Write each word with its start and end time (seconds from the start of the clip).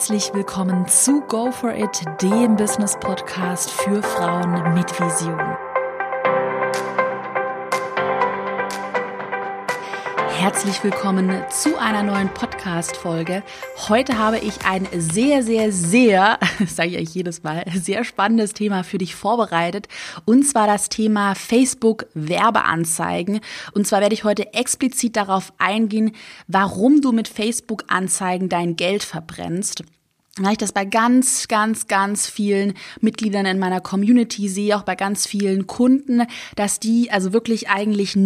Herzlich 0.00 0.32
willkommen 0.32 0.88
zu 0.88 1.20
Go 1.28 1.52
For 1.52 1.74
It, 1.74 2.06
dem 2.22 2.56
Business 2.56 2.96
Podcast 2.98 3.70
für 3.70 4.02
Frauen 4.02 4.72
mit 4.72 4.98
Vision. 4.98 5.59
Herzlich 10.40 10.82
willkommen 10.82 11.30
zu 11.50 11.78
einer 11.78 12.02
neuen 12.02 12.32
Podcast-Folge. 12.32 13.42
Heute 13.90 14.16
habe 14.16 14.38
ich 14.38 14.64
ein 14.64 14.88
sehr, 14.90 15.42
sehr, 15.42 15.70
sehr, 15.70 16.38
sage 16.66 16.88
ich 16.88 16.96
euch 16.96 17.14
jedes 17.14 17.42
Mal, 17.42 17.66
sehr 17.74 18.04
spannendes 18.04 18.54
Thema 18.54 18.82
für 18.82 18.96
dich 18.96 19.14
vorbereitet. 19.14 19.86
Und 20.24 20.44
zwar 20.44 20.66
das 20.66 20.88
Thema 20.88 21.34
Facebook-Werbeanzeigen. 21.34 23.40
Und 23.74 23.86
zwar 23.86 24.00
werde 24.00 24.14
ich 24.14 24.24
heute 24.24 24.54
explizit 24.54 25.16
darauf 25.16 25.52
eingehen, 25.58 26.12
warum 26.48 27.02
du 27.02 27.12
mit 27.12 27.28
Facebook-Anzeigen 27.28 28.48
dein 28.48 28.76
Geld 28.76 29.02
verbrennst 29.02 29.84
weil 30.44 30.52
ich 30.52 30.58
das 30.58 30.72
bei 30.72 30.84
ganz, 30.84 31.48
ganz, 31.48 31.86
ganz 31.86 32.26
vielen 32.26 32.74
Mitgliedern 33.00 33.46
in 33.46 33.58
meiner 33.58 33.80
Community 33.80 34.48
sehe, 34.48 34.76
auch 34.76 34.82
bei 34.82 34.96
ganz 34.96 35.26
vielen 35.26 35.66
Kunden, 35.66 36.22
dass 36.56 36.80
die 36.80 37.10
also 37.10 37.32
wirklich 37.32 37.68
eigentlich, 37.68 38.16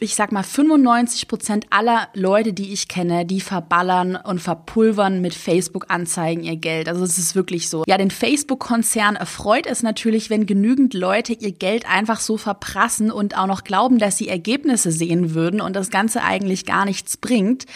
ich 0.00 0.14
sag 0.14 0.32
mal, 0.32 0.42
95 0.42 1.28
Prozent 1.28 1.66
aller 1.70 2.08
Leute, 2.14 2.52
die 2.52 2.72
ich 2.72 2.88
kenne, 2.88 3.26
die 3.26 3.40
verballern 3.40 4.16
und 4.16 4.40
verpulvern 4.40 5.20
mit 5.20 5.34
Facebook-Anzeigen 5.34 6.44
ihr 6.44 6.56
Geld. 6.56 6.88
Also 6.88 7.04
es 7.04 7.18
ist 7.18 7.34
wirklich 7.34 7.68
so. 7.68 7.84
Ja, 7.86 7.98
den 7.98 8.10
Facebook-Konzern 8.10 9.16
erfreut 9.16 9.66
es 9.66 9.82
natürlich, 9.82 10.30
wenn 10.30 10.46
genügend 10.46 10.94
Leute 10.94 11.32
ihr 11.32 11.52
Geld 11.52 11.88
einfach 11.90 12.20
so 12.20 12.36
verprassen 12.36 13.10
und 13.10 13.36
auch 13.36 13.46
noch 13.46 13.64
glauben, 13.64 13.98
dass 13.98 14.16
sie 14.16 14.28
Ergebnisse 14.28 14.92
sehen 14.92 15.34
würden 15.34 15.60
und 15.60 15.74
das 15.74 15.90
Ganze 15.90 16.22
eigentlich 16.22 16.66
gar 16.66 16.84
nichts 16.84 17.16
bringt. 17.16 17.66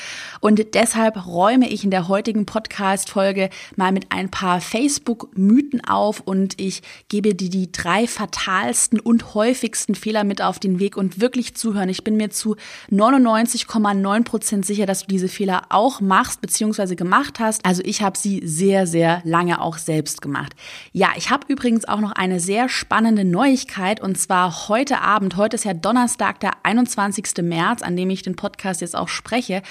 Und 0.41 0.75
deshalb 0.75 1.27
räume 1.27 1.69
ich 1.69 1.84
in 1.84 1.91
der 1.91 2.09
heutigen 2.09 2.47
Podcast-Folge 2.47 3.51
mal 3.77 3.88
mit 3.92 4.06
ein 4.10 4.30
paar 4.30 4.60
Facebook-Mythen 4.60 5.84
auf 5.84 6.20
und 6.20 6.60
ich 6.60 6.83
gebe 7.09 7.34
dir 7.34 7.50
die 7.50 7.70
drei 7.72 8.06
fatalsten 8.06 9.00
und 9.00 9.34
häufigsten 9.34 9.94
Fehler 9.94 10.25
mit 10.25 10.42
auf 10.42 10.58
den 10.58 10.78
Weg 10.81 10.97
und 10.97 11.20
wirklich 11.20 11.55
zuhören. 11.55 11.89
Ich 11.89 12.05
bin 12.05 12.16
mir 12.16 12.31
zu 12.31 12.56
99,9 12.91 14.25
Prozent 14.25 14.66
sicher, 14.66 14.86
dass 14.86 15.03
du 15.03 15.06
diese 15.06 15.28
Fehler 15.28 15.62
auch 15.70 16.00
machst 16.00 16.41
bzw. 16.41 16.94
gemacht 16.94 17.41
hast. 17.41 17.64
Also 17.64 17.83
ich 17.84 18.03
habe 18.03 18.19
sie 18.19 18.42
sehr, 18.44 18.86
sehr 18.86 19.20
lange 19.25 19.61
auch 19.61 19.78
selbst 19.78 20.22
gemacht. 20.22 20.55
Ja, 20.92 21.11
ich 21.16 21.31
habe 21.31 21.47
übrigens 21.48 21.86
auch 21.86 22.00
noch 22.00 22.12
eine 22.12 22.41
sehr 22.41 22.69
spannende 22.69 23.25
Neuigkeit 23.25 24.00
und 24.00 24.19
zwar 24.19 24.69
heute 24.69 25.00
Abend. 25.00 25.36
Heute 25.36 25.56
ist 25.56 25.64
ja 25.64 25.75
Donnerstag, 25.75 26.41
der 26.41 26.53
21. 26.62 27.42
März, 27.42 27.83
an 27.83 27.97
dem 27.97 28.11
ich 28.11 28.22
den 28.22 28.36
Podcast 28.36 28.81
jetzt 28.81 28.97
auch 28.97 29.09
spreche. 29.09 29.62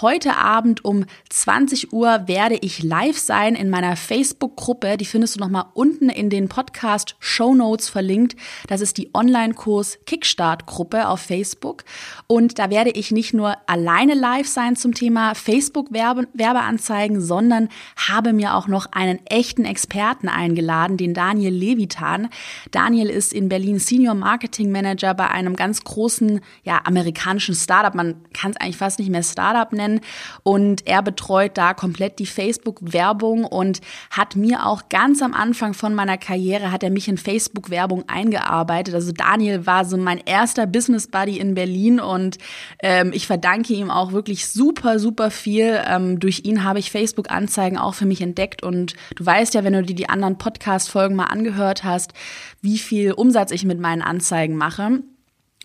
Heute 0.00 0.36
Abend 0.36 0.84
um 0.84 1.04
20 1.30 1.92
Uhr 1.92 2.26
werde 2.26 2.56
ich 2.56 2.82
live 2.82 3.18
sein 3.18 3.54
in 3.54 3.65
meiner 3.70 3.96
Facebook-Gruppe. 3.96 4.96
Die 4.96 5.04
findest 5.04 5.36
du 5.36 5.40
nochmal 5.40 5.66
unten 5.74 6.08
in 6.08 6.30
den 6.30 6.48
Podcast-Show 6.48 7.54
Notes 7.54 7.88
verlinkt. 7.88 8.36
Das 8.68 8.80
ist 8.80 8.98
die 8.98 9.10
Online-Kurs 9.14 9.98
Kickstart-Gruppe 10.06 11.08
auf 11.08 11.20
Facebook. 11.20 11.84
Und 12.26 12.58
da 12.58 12.70
werde 12.70 12.90
ich 12.90 13.10
nicht 13.10 13.34
nur 13.34 13.56
alleine 13.66 14.14
live 14.14 14.46
sein 14.46 14.76
zum 14.76 14.94
Thema 14.94 15.34
Facebook-Werbeanzeigen, 15.34 17.20
sondern 17.20 17.68
habe 17.96 18.32
mir 18.32 18.54
auch 18.54 18.68
noch 18.68 18.86
einen 18.92 19.24
echten 19.26 19.64
Experten 19.64 20.28
eingeladen, 20.28 20.96
den 20.96 21.14
Daniel 21.14 21.54
Levitan. 21.54 22.28
Daniel 22.70 23.08
ist 23.08 23.32
in 23.32 23.48
Berlin 23.48 23.78
Senior 23.78 24.14
Marketing 24.14 24.70
Manager 24.70 25.14
bei 25.14 25.28
einem 25.28 25.56
ganz 25.56 25.82
großen, 25.82 26.40
ja, 26.62 26.80
amerikanischen 26.84 27.54
Startup. 27.54 27.94
Man 27.94 28.16
kann 28.32 28.50
es 28.50 28.56
eigentlich 28.58 28.76
fast 28.76 28.98
nicht 28.98 29.10
mehr 29.10 29.22
Startup 29.22 29.72
nennen. 29.72 30.00
Und 30.42 30.86
er 30.86 31.02
betreut 31.02 31.56
da 31.56 31.74
komplett 31.74 32.18
die 32.18 32.26
Facebook-Werbung 32.26 33.44
und 33.46 33.80
hat 34.10 34.36
mir 34.36 34.66
auch 34.66 34.88
ganz 34.88 35.22
am 35.22 35.34
Anfang 35.34 35.74
von 35.74 35.94
meiner 35.94 36.18
Karriere, 36.18 36.72
hat 36.72 36.82
er 36.82 36.90
mich 36.90 37.08
in 37.08 37.16
Facebook-Werbung 37.16 38.08
eingearbeitet. 38.08 38.94
Also 38.94 39.12
Daniel 39.12 39.66
war 39.66 39.84
so 39.84 39.96
mein 39.96 40.18
erster 40.18 40.66
Business 40.66 41.08
Buddy 41.08 41.38
in 41.38 41.54
Berlin 41.54 42.00
und 42.00 42.38
ähm, 42.82 43.12
ich 43.14 43.26
verdanke 43.26 43.72
ihm 43.72 43.90
auch 43.90 44.12
wirklich 44.12 44.48
super, 44.48 44.98
super 44.98 45.30
viel. 45.30 45.80
Ähm, 45.86 46.20
durch 46.20 46.42
ihn 46.44 46.64
habe 46.64 46.78
ich 46.78 46.90
Facebook-Anzeigen 46.90 47.78
auch 47.78 47.94
für 47.94 48.06
mich 48.06 48.20
entdeckt 48.20 48.62
und 48.62 48.94
du 49.14 49.24
weißt 49.24 49.54
ja, 49.54 49.64
wenn 49.64 49.72
du 49.72 49.82
dir 49.82 49.94
die 49.94 50.08
anderen 50.08 50.38
Podcast-Folgen 50.38 51.16
mal 51.16 51.24
angehört 51.24 51.84
hast, 51.84 52.12
wie 52.60 52.78
viel 52.78 53.12
Umsatz 53.12 53.50
ich 53.50 53.64
mit 53.64 53.80
meinen 53.80 54.02
Anzeigen 54.02 54.56
mache. 54.56 55.00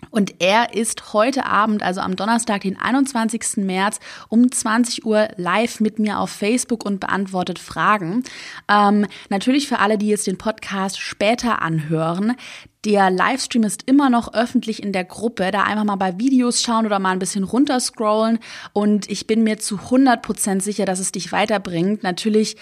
Und 0.09 0.41
er 0.41 0.73
ist 0.73 1.13
heute 1.13 1.45
Abend, 1.45 1.83
also 1.83 2.01
am 2.01 2.15
Donnerstag, 2.15 2.61
den 2.61 2.79
21. 2.79 3.57
März 3.57 3.99
um 4.29 4.51
20 4.51 5.05
Uhr 5.05 5.29
live 5.37 5.79
mit 5.79 5.99
mir 5.99 6.19
auf 6.19 6.31
Facebook 6.31 6.85
und 6.85 6.99
beantwortet 6.99 7.59
Fragen. 7.59 8.23
Ähm, 8.67 9.05
natürlich 9.29 9.67
für 9.67 9.79
alle, 9.79 9.97
die 9.97 10.07
jetzt 10.07 10.27
den 10.27 10.37
Podcast 10.37 10.99
später 10.99 11.61
anhören. 11.61 12.35
Der 12.83 13.11
Livestream 13.11 13.63
ist 13.63 13.83
immer 13.85 14.09
noch 14.09 14.33
öffentlich 14.33 14.81
in 14.81 14.91
der 14.91 15.03
Gruppe. 15.03 15.51
Da 15.51 15.63
einfach 15.63 15.83
mal 15.83 15.97
bei 15.97 16.17
Videos 16.17 16.63
schauen 16.63 16.87
oder 16.87 16.97
mal 16.97 17.11
ein 17.11 17.19
bisschen 17.19 17.43
runterscrollen. 17.43 18.39
Und 18.73 19.07
ich 19.09 19.27
bin 19.27 19.43
mir 19.43 19.59
zu 19.59 19.77
100 19.77 20.23
Prozent 20.23 20.63
sicher, 20.63 20.85
dass 20.85 20.99
es 20.99 21.11
dich 21.11 21.31
weiterbringt. 21.31 22.01
Natürlich, 22.01 22.55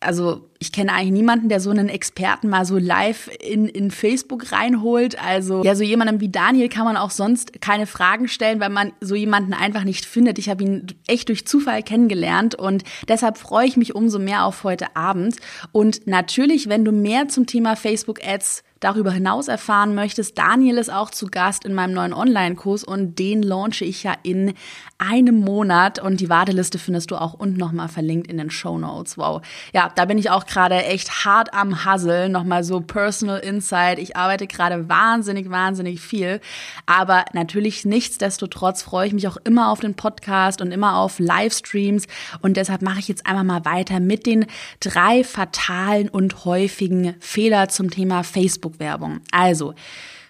also 0.00 0.50
ich 0.58 0.72
kenne 0.72 0.92
eigentlich 0.92 1.12
niemanden, 1.12 1.48
der 1.48 1.60
so 1.60 1.70
einen 1.70 1.88
Experten 1.88 2.48
mal 2.48 2.64
so 2.64 2.78
live 2.78 3.30
in, 3.40 3.68
in 3.68 3.92
Facebook 3.92 4.50
reinholt. 4.50 5.22
Also 5.22 5.62
ja, 5.62 5.76
so 5.76 5.84
jemandem 5.84 6.20
wie 6.20 6.30
Daniel 6.30 6.68
kann 6.68 6.84
man 6.84 6.96
auch 6.96 7.12
sonst 7.12 7.62
keine 7.62 7.86
Fragen 7.86 8.26
stellen, 8.26 8.58
weil 8.58 8.70
man 8.70 8.92
so 9.00 9.14
jemanden 9.14 9.54
einfach 9.54 9.84
nicht 9.84 10.04
findet. 10.04 10.40
Ich 10.40 10.48
habe 10.48 10.64
ihn 10.64 10.86
echt 11.06 11.28
durch 11.28 11.46
Zufall 11.46 11.84
kennengelernt 11.84 12.56
und 12.56 12.82
deshalb 13.06 13.38
freue 13.38 13.68
ich 13.68 13.76
mich 13.76 13.94
umso 13.94 14.18
mehr 14.18 14.44
auf 14.44 14.64
heute 14.64 14.96
Abend. 14.96 15.36
Und 15.70 16.08
natürlich, 16.08 16.68
wenn 16.68 16.84
du 16.84 16.90
mehr 16.90 17.28
zum 17.28 17.46
Thema 17.46 17.76
Facebook 17.76 18.18
Ads 18.26 18.64
darüber 18.80 19.12
hinaus 19.12 19.48
erfahren 19.48 19.94
möchtest, 19.94 20.36
Daniel 20.38 20.78
ist 20.78 20.90
auch 20.90 21.10
zu 21.10 21.26
Gast 21.26 21.64
in 21.64 21.74
meinem 21.74 21.92
neuen 21.92 22.14
Online-Kurs 22.14 22.82
und 22.82 23.18
den 23.18 23.42
launche 23.42 23.84
ich 23.84 24.02
ja 24.02 24.14
in 24.22 24.54
einem 24.98 25.40
Monat 25.40 25.98
und 25.98 26.20
die 26.20 26.28
Warteliste 26.28 26.78
findest 26.78 27.10
du 27.10 27.16
auch 27.16 27.34
unten 27.34 27.58
nochmal 27.58 27.88
verlinkt 27.88 28.26
in 28.26 28.38
den 28.38 28.50
Show 28.50 28.78
Notes. 28.78 29.16
Wow. 29.16 29.42
Ja, 29.72 29.90
da 29.94 30.04
bin 30.04 30.18
ich 30.18 30.30
auch 30.30 30.46
gerade 30.46 30.82
echt 30.84 31.24
hart 31.24 31.54
am 31.54 31.84
Hustle, 31.84 32.28
nochmal 32.28 32.64
so 32.64 32.80
Personal 32.80 33.38
Insight. 33.38 33.98
Ich 33.98 34.16
arbeite 34.16 34.46
gerade 34.46 34.88
wahnsinnig, 34.88 35.50
wahnsinnig 35.50 36.00
viel, 36.00 36.40
aber 36.86 37.24
natürlich 37.32 37.84
nichtsdestotrotz 37.84 38.82
freue 38.82 39.06
ich 39.06 39.12
mich 39.12 39.28
auch 39.28 39.38
immer 39.44 39.70
auf 39.70 39.80
den 39.80 39.94
Podcast 39.94 40.60
und 40.60 40.72
immer 40.72 40.96
auf 40.96 41.18
Livestreams 41.18 42.06
und 42.40 42.56
deshalb 42.56 42.82
mache 42.82 42.98
ich 42.98 43.08
jetzt 43.08 43.26
einmal 43.26 43.44
mal 43.44 43.64
weiter 43.64 44.00
mit 44.00 44.26
den 44.26 44.46
drei 44.80 45.24
fatalen 45.24 46.08
und 46.08 46.44
häufigen 46.44 47.14
Fehler 47.20 47.68
zum 47.68 47.90
Thema 47.90 48.22
Facebook 48.22 48.69
Facebook-Werbung. 48.70 49.20
Also, 49.32 49.74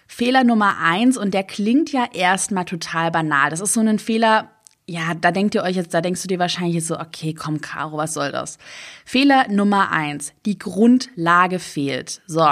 Fehler 0.07 0.43
Nummer 0.43 0.77
eins, 0.81 1.17
und 1.17 1.33
der 1.33 1.43
klingt 1.43 1.91
ja 1.91 2.05
erstmal 2.13 2.65
total 2.65 3.11
banal. 3.11 3.49
Das 3.49 3.61
ist 3.61 3.73
so 3.73 3.81
ein 3.81 3.99
Fehler, 3.99 4.49
ja, 4.85 5.13
da 5.13 5.31
denkt 5.31 5.55
ihr 5.55 5.63
euch 5.63 5.75
jetzt, 5.75 5.93
da 5.93 6.01
denkst 6.01 6.21
du 6.21 6.27
dir 6.27 6.39
wahrscheinlich 6.39 6.75
jetzt 6.75 6.87
so, 6.87 6.99
okay, 6.99 7.33
komm, 7.33 7.61
Caro, 7.61 7.97
was 7.97 8.13
soll 8.13 8.31
das? 8.31 8.57
Fehler 9.05 9.47
Nummer 9.47 9.91
eins, 9.91 10.33
die 10.45 10.57
Grundlage 10.57 11.59
fehlt. 11.59 12.21
So. 12.27 12.45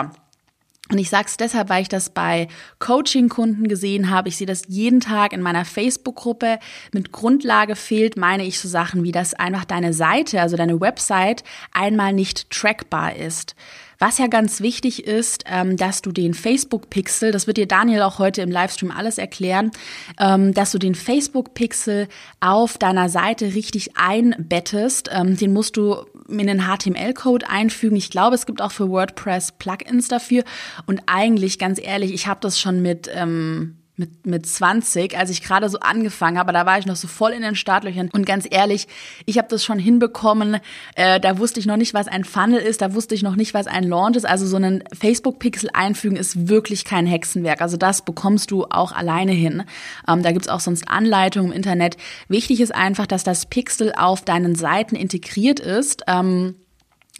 Und 0.92 0.98
ich 0.98 1.10
sag's 1.10 1.38
deshalb, 1.38 1.70
weil 1.70 1.84
ich 1.84 1.90
das 1.90 2.10
bei 2.10 2.48
Coaching-Kunden 2.80 3.68
gesehen 3.68 4.10
habe. 4.10 4.30
Ich 4.30 4.38
sehe 4.38 4.48
das 4.48 4.64
jeden 4.68 5.02
Tag 5.02 5.34
in 5.34 5.42
meiner 5.42 5.64
Facebook-Gruppe. 5.64 6.58
Mit 6.94 7.12
Grundlage 7.12 7.76
fehlt, 7.76 8.18
meine 8.18 8.44
ich 8.44 8.60
so 8.60 8.68
Sachen 8.68 9.04
wie, 9.04 9.12
dass 9.12 9.36
einfach 9.36 9.66
deine 9.66 9.94
Seite, 9.94 10.42
also 10.42 10.58
deine 10.58 10.82
Website, 10.82 11.44
einmal 11.74 12.12
nicht 12.14 12.50
trackbar 12.50 13.16
ist. 13.16 13.56
Was 14.00 14.18
ja 14.18 14.28
ganz 14.28 14.62
wichtig 14.62 15.06
ist, 15.06 15.44
ähm, 15.46 15.76
dass 15.76 16.02
du 16.02 16.14
den 16.14 16.34
Facebook-Pixel, 16.34 17.32
das 17.32 17.48
wird 17.48 17.58
dir 17.58 17.68
Daniel 17.68 18.02
auch 18.04 18.18
heute 18.18 18.42
im 18.42 18.50
Livestream 18.50 18.92
alles 18.92 19.18
erklären, 19.18 19.72
ähm, 20.18 20.54
dass 20.54 20.72
du 20.72 20.80
den 20.80 20.96
Facebook-Pixel 20.96 22.08
auf 22.40 22.78
deiner 22.78 23.10
Seite 23.10 23.54
richtig 23.56 23.98
einbettest. 23.98 25.10
Ähm, 25.12 25.36
den 25.36 25.52
musst 25.52 25.76
du 25.76 25.98
in 26.30 26.48
den 26.48 26.62
HTML-Code 26.62 27.50
einfügen. 27.50 27.98
Ich 27.98 28.10
glaube, 28.10 28.36
es 28.36 28.46
gibt 28.46 28.62
auch 28.62 28.72
für 28.72 28.90
WordPress 28.90 29.54
Plugins 29.54 30.08
dafür. 30.08 30.46
Und 30.86 31.02
eigentlich, 31.08 31.60
ganz 31.60 31.78
ehrlich, 31.78 32.14
ich 32.14 32.28
habe 32.28 32.40
das 32.40 32.58
schon 32.58 32.82
mit 32.82 33.10
ähm, 33.14 33.79
mit, 34.00 34.26
mit 34.26 34.46
20, 34.46 35.18
als 35.18 35.30
ich 35.30 35.44
gerade 35.44 35.70
so 35.70 35.80
angefangen 35.80 36.40
habe, 36.40 36.54
da 36.54 36.66
war 36.66 36.80
ich 36.80 36.86
noch 36.86 36.96
so 36.96 37.08
voll 37.08 37.32
in 37.32 37.42
den 37.42 37.56
Startlöchern. 37.56 38.10
Und 38.12 38.26
ganz 38.26 38.48
ehrlich, 38.50 38.88
ich 39.26 39.38
habe 39.38 39.50
das 39.50 39.64
schon 39.64 39.78
hinbekommen. 39.78 40.60
Äh, 40.96 41.20
da 41.20 41.38
wusste 41.38 41.60
ich 41.60 41.66
noch 41.66 41.78
nicht, 41.78 41.94
was 41.94 42.08
ein 42.08 42.24
Funnel 42.24 42.60
ist, 42.60 42.82
da 42.82 42.94
wusste 42.94 43.14
ich 43.14 43.22
noch 43.22 43.36
nicht, 43.36 43.54
was 43.54 43.68
ein 43.68 43.84
Launch 43.84 44.16
ist. 44.16 44.26
Also 44.26 44.48
so 44.48 44.56
einen 44.56 44.84
Facebook-Pixel 44.98 45.70
einfügen 45.74 46.16
ist 46.16 46.48
wirklich 46.48 46.86
kein 46.86 47.06
Hexenwerk. 47.06 47.62
Also 47.62 47.78
das 47.78 48.04
bekommst 48.04 48.52
du 48.52 48.66
auch 48.70 48.94
alleine 48.94 49.34
hin. 49.34 49.64
Ähm, 50.08 50.24
da 50.24 50.32
gibt's 50.32 50.48
auch 50.48 50.62
sonst 50.62 50.88
Anleitungen 50.88 51.52
im 51.52 51.58
Internet. 51.58 51.98
Wichtig 52.30 52.62
ist 52.62 52.74
einfach, 52.74 53.06
dass 53.06 53.24
das 53.24 53.48
Pixel 53.48 53.94
auf 53.96 54.24
deinen 54.24 54.56
Seiten 54.56 54.96
integriert 54.96 55.60
ist. 55.60 56.04
Ähm, 56.08 56.56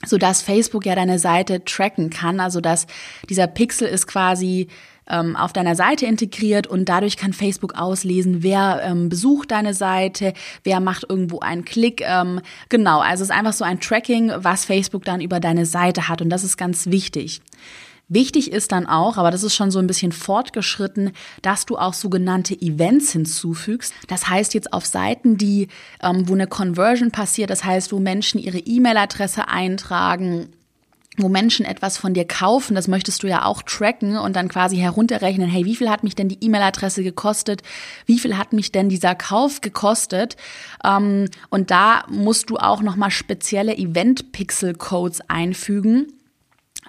so 0.06 0.18
dass 0.18 0.42
Facebook 0.42 0.86
ja 0.86 0.96
deine 0.96 1.20
Seite 1.20 1.66
tracken 1.66 2.10
kann, 2.10 2.40
also 2.40 2.62
dass 2.62 2.88
dieser 3.30 3.48
Pixel 3.48 3.86
ist 3.86 4.08
quasi 4.08 4.70
ähm, 5.10 5.36
auf 5.36 5.54
deiner 5.54 5.76
Seite 5.76 6.06
integriert 6.06 6.68
und 6.68 6.88
dadurch 6.88 7.18
kann 7.18 7.34
Facebook 7.34 7.76
auslesen, 7.76 8.44
wer 8.44 8.82
ähm, 8.84 9.10
besucht 9.10 9.52
deine 9.52 9.74
Seite, 9.74 10.34
wer 10.64 10.80
macht 10.80 11.06
irgendwo 11.10 11.40
einen 11.40 11.66
Klick. 11.66 12.02
Ähm, 12.06 12.42
genau, 12.70 13.00
also 13.00 13.24
es 13.24 13.30
ist 13.30 13.36
einfach 13.36 13.54
so 13.54 13.66
ein 13.66 13.80
Tracking, 13.80 14.32
was 14.36 14.66
Facebook 14.66 15.06
dann 15.06 15.22
über 15.22 15.40
deine 15.40 15.66
Seite 15.66 16.08
hat 16.08 16.22
und 16.22 16.30
das 16.30 16.44
ist 16.44 16.58
ganz 16.58 16.88
wichtig. 16.88 17.42
Wichtig 18.12 18.52
ist 18.52 18.72
dann 18.72 18.88
auch, 18.88 19.18
aber 19.18 19.30
das 19.30 19.44
ist 19.44 19.54
schon 19.54 19.70
so 19.70 19.78
ein 19.78 19.86
bisschen 19.86 20.12
fortgeschritten, 20.12 21.12
dass 21.44 21.68
du 21.68 21.78
auch 21.78 21.94
sogenannte 21.94 22.60
Events 22.60 23.12
hinzufügst. 23.12 23.94
Das 24.08 24.28
heißt 24.28 24.56
jetzt 24.56 24.74
auf 24.74 24.88
Seiten, 24.88 25.38
die, 25.38 25.68
ähm, 26.02 26.28
wo 26.28 26.34
eine 26.34 26.48
Conversion 26.48 27.12
passiert, 27.12 27.52
das 27.52 27.64
heißt, 27.64 27.94
wo 27.94 28.00
Menschen 28.00 28.40
ihre 28.40 28.58
E-Mail-Adresse 28.58 29.48
eintragen, 29.48 30.50
wo 31.22 31.30
Menschen 31.30 31.66
etwas 31.66 31.98
von 31.98 32.14
dir 32.14 32.26
kaufen, 32.26 32.76
das 32.76 32.88
möchtest 32.88 33.24
du 33.24 33.28
ja 33.28 33.46
auch 33.46 33.62
tracken 33.62 34.18
und 34.18 34.36
dann 34.36 34.48
quasi 34.50 34.78
herunterrechnen, 34.78 35.50
hey, 35.50 35.66
wie 35.66 35.76
viel 35.76 35.90
hat 35.90 36.04
mich 36.04 36.16
denn 36.16 36.30
die 36.30 36.44
E-Mail-Adresse 36.44 37.04
gekostet? 37.04 37.62
Wie 38.06 38.20
viel 38.20 38.38
hat 38.38 38.54
mich 38.54 38.72
denn 38.72 38.90
dieser 38.90 39.16
Kauf 39.16 39.62
gekostet? 39.62 40.38
Ähm, 40.84 41.26
und 41.50 41.72
da 41.72 42.04
musst 42.10 42.50
du 42.50 42.58
auch 42.58 42.82
nochmal 42.82 43.12
spezielle 43.12 43.78
Event-Pixel-Codes 43.78 45.22
einfügen 45.30 46.08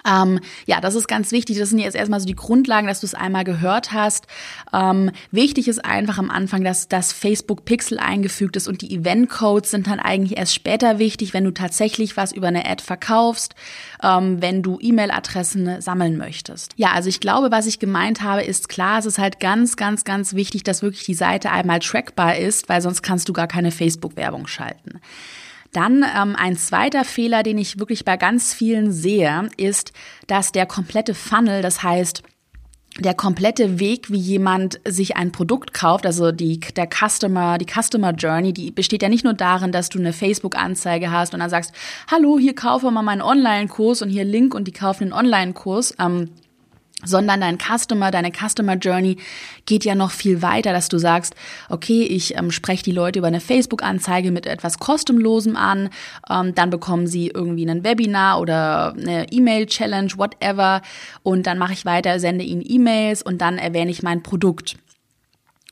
ähm, 0.07 0.39
ja, 0.65 0.81
das 0.81 0.95
ist 0.95 1.07
ganz 1.07 1.31
wichtig. 1.31 1.57
Das 1.57 1.69
sind 1.69 1.79
jetzt 1.79 1.95
erstmal 1.95 2.19
so 2.19 2.25
die 2.25 2.35
Grundlagen, 2.35 2.87
dass 2.87 3.01
du 3.01 3.05
es 3.05 3.13
einmal 3.13 3.43
gehört 3.43 3.91
hast. 3.91 4.27
Ähm, 4.73 5.11
wichtig 5.31 5.67
ist 5.67 5.83
einfach 5.83 6.17
am 6.17 6.29
Anfang, 6.29 6.63
dass 6.63 6.87
das 6.87 7.11
Facebook 7.11 7.65
Pixel 7.65 7.99
eingefügt 7.99 8.55
ist 8.55 8.67
und 8.67 8.81
die 8.81 8.95
Event 8.95 9.29
Codes 9.29 9.71
sind 9.71 9.87
dann 9.87 9.99
eigentlich 9.99 10.37
erst 10.37 10.55
später 10.55 10.99
wichtig, 10.99 11.33
wenn 11.33 11.43
du 11.43 11.51
tatsächlich 11.51 12.17
was 12.17 12.31
über 12.31 12.47
eine 12.47 12.65
Ad 12.65 12.83
verkaufst, 12.83 13.55
ähm, 14.03 14.41
wenn 14.41 14.63
du 14.63 14.79
E-Mail-Adressen 14.81 15.81
sammeln 15.81 16.17
möchtest. 16.17 16.73
Ja, 16.75 16.91
also 16.91 17.09
ich 17.09 17.19
glaube, 17.19 17.51
was 17.51 17.67
ich 17.67 17.79
gemeint 17.79 18.21
habe, 18.21 18.43
ist 18.43 18.69
klar, 18.69 18.99
es 18.99 19.05
ist 19.05 19.19
halt 19.19 19.39
ganz, 19.39 19.75
ganz, 19.75 20.03
ganz 20.03 20.33
wichtig, 20.33 20.63
dass 20.63 20.81
wirklich 20.81 21.05
die 21.05 21.13
Seite 21.13 21.51
einmal 21.51 21.79
trackbar 21.79 22.37
ist, 22.37 22.69
weil 22.69 22.81
sonst 22.81 23.01
kannst 23.01 23.29
du 23.29 23.33
gar 23.33 23.47
keine 23.47 23.71
Facebook-Werbung 23.71 24.47
schalten. 24.47 24.99
Dann 25.73 26.03
ähm, 26.03 26.35
ein 26.35 26.57
zweiter 26.57 27.05
Fehler, 27.05 27.43
den 27.43 27.57
ich 27.57 27.79
wirklich 27.79 28.03
bei 28.03 28.17
ganz 28.17 28.53
vielen 28.53 28.91
sehe, 28.91 29.49
ist, 29.57 29.93
dass 30.27 30.51
der 30.51 30.65
komplette 30.65 31.13
Funnel, 31.13 31.61
das 31.61 31.81
heißt, 31.81 32.23
der 32.99 33.13
komplette 33.13 33.79
Weg, 33.79 34.11
wie 34.11 34.17
jemand 34.17 34.81
sich 34.85 35.15
ein 35.15 35.31
Produkt 35.31 35.73
kauft, 35.73 36.05
also 36.05 36.33
die, 36.33 36.59
der 36.59 36.89
Customer, 36.89 37.57
die 37.57 37.65
Customer 37.65 38.11
Journey, 38.11 38.51
die 38.51 38.71
besteht 38.71 39.01
ja 39.01 39.07
nicht 39.07 39.23
nur 39.23 39.33
darin, 39.33 39.71
dass 39.71 39.87
du 39.87 39.97
eine 39.97 40.11
Facebook-Anzeige 40.11 41.09
hast 41.09 41.33
und 41.33 41.39
dann 41.39 41.49
sagst, 41.49 41.73
hallo, 42.09 42.37
hier 42.37 42.53
kaufe 42.53 42.91
mal 42.91 43.01
meinen 43.01 43.21
Online-Kurs 43.21 44.01
und 44.01 44.09
hier 44.09 44.25
Link 44.25 44.53
und 44.53 44.67
die 44.67 44.73
kaufen 44.73 45.03
einen 45.03 45.13
Online-Kurs. 45.13 45.95
Ähm, 45.99 46.31
sondern 47.03 47.41
dein 47.41 47.57
Customer, 47.57 48.11
deine 48.11 48.31
Customer 48.31 48.75
Journey 48.75 49.17
geht 49.65 49.85
ja 49.85 49.95
noch 49.95 50.11
viel 50.11 50.41
weiter, 50.41 50.73
dass 50.73 50.89
du 50.89 50.97
sagst, 50.97 51.35
okay, 51.69 52.03
ich 52.03 52.37
ähm, 52.37 52.51
spreche 52.51 52.83
die 52.83 52.91
Leute 52.91 53.19
über 53.19 53.27
eine 53.27 53.39
Facebook-Anzeige 53.39 54.31
mit 54.31 54.45
etwas 54.45 54.79
kostenlosem 54.79 55.55
an, 55.55 55.89
ähm, 56.29 56.55
dann 56.55 56.69
bekommen 56.69 57.07
sie 57.07 57.27
irgendwie 57.27 57.69
ein 57.69 57.83
Webinar 57.83 58.39
oder 58.39 58.93
eine 58.93 59.31
E-Mail-Challenge, 59.31 60.11
whatever, 60.17 60.81
und 61.23 61.47
dann 61.47 61.57
mache 61.57 61.73
ich 61.73 61.85
weiter, 61.85 62.19
sende 62.19 62.43
ihnen 62.43 62.63
E-Mails 62.65 63.21
und 63.21 63.41
dann 63.41 63.57
erwähne 63.57 63.91
ich 63.91 64.03
mein 64.03 64.23
Produkt. 64.23 64.77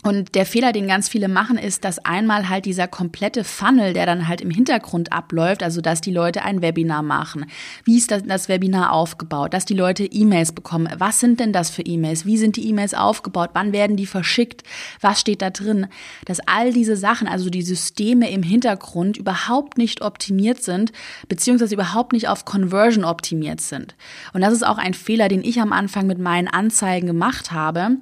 Und 0.01 0.34
der 0.34 0.46
Fehler, 0.46 0.72
den 0.72 0.88
ganz 0.88 1.10
viele 1.10 1.28
machen, 1.28 1.57
ist, 1.57 1.84
dass 1.84 2.00
einmal 2.00 2.48
halt 2.48 2.63
dieser 2.63 2.88
komplette 2.88 3.44
Funnel, 3.44 3.92
der 3.92 4.06
dann 4.06 4.30
halt 4.30 4.40
im 4.40 4.50
Hintergrund 4.50 5.12
abläuft, 5.12 5.62
also 5.62 5.81
dass 5.81 6.00
die 6.00 6.12
Leute 6.12 6.42
ein 6.44 6.62
Webinar 6.62 7.04
machen. 7.04 7.48
Wie 7.84 7.98
ist 7.98 8.10
das, 8.10 8.24
das 8.24 8.48
Webinar 8.48 8.94
aufgebaut? 8.94 9.54
Dass 9.54 9.66
die 9.66 9.74
Leute 9.74 10.06
E-Mails 10.06 10.54
bekommen. 10.54 10.88
Was 10.98 11.19
sind 11.19 11.42
denn 11.42 11.51
das 11.51 11.69
für 11.69 11.81
E-Mails? 11.81 12.25
Wie 12.25 12.38
sind 12.38 12.56
die 12.56 12.69
E-Mails 12.69 12.94
aufgebaut? 12.94 13.50
Wann 13.51 13.74
werden 13.74 13.98
die 13.98 14.06
verschickt? 14.06 14.63
Was 15.01 15.19
steht 15.19 15.42
da 15.42 15.50
drin? 15.50 15.88
Dass 16.24 16.40
all 16.40 16.72
diese 16.72 16.96
Sachen, 16.96 17.28
also 17.28 17.50
die 17.50 17.62
Systeme 17.62 18.31
im 18.31 18.42
Hintergrund 18.42 19.18
überhaupt 19.18 19.78
nicht 19.78 20.01
optimiert 20.01 20.63
sind, 20.63 20.94
beziehungsweise 21.28 21.75
überhaupt 21.75 22.13
nicht 22.13 22.30
auf 22.30 22.46
Conversion 22.46 23.04
optimiert 23.04 23.60
sind. 23.60 23.96
Und 24.31 24.40
das 24.40 24.54
ist 24.54 24.66
auch 24.66 24.78
ein 24.78 24.94
Fehler, 24.94 25.28
den 25.28 25.44
ich 25.44 25.60
am 25.60 25.74
Anfang 25.74 26.07
mit 26.07 26.19
meinen 26.19 26.48
Anzeigen 26.48 27.06
gemacht 27.06 27.51
habe, 27.51 27.98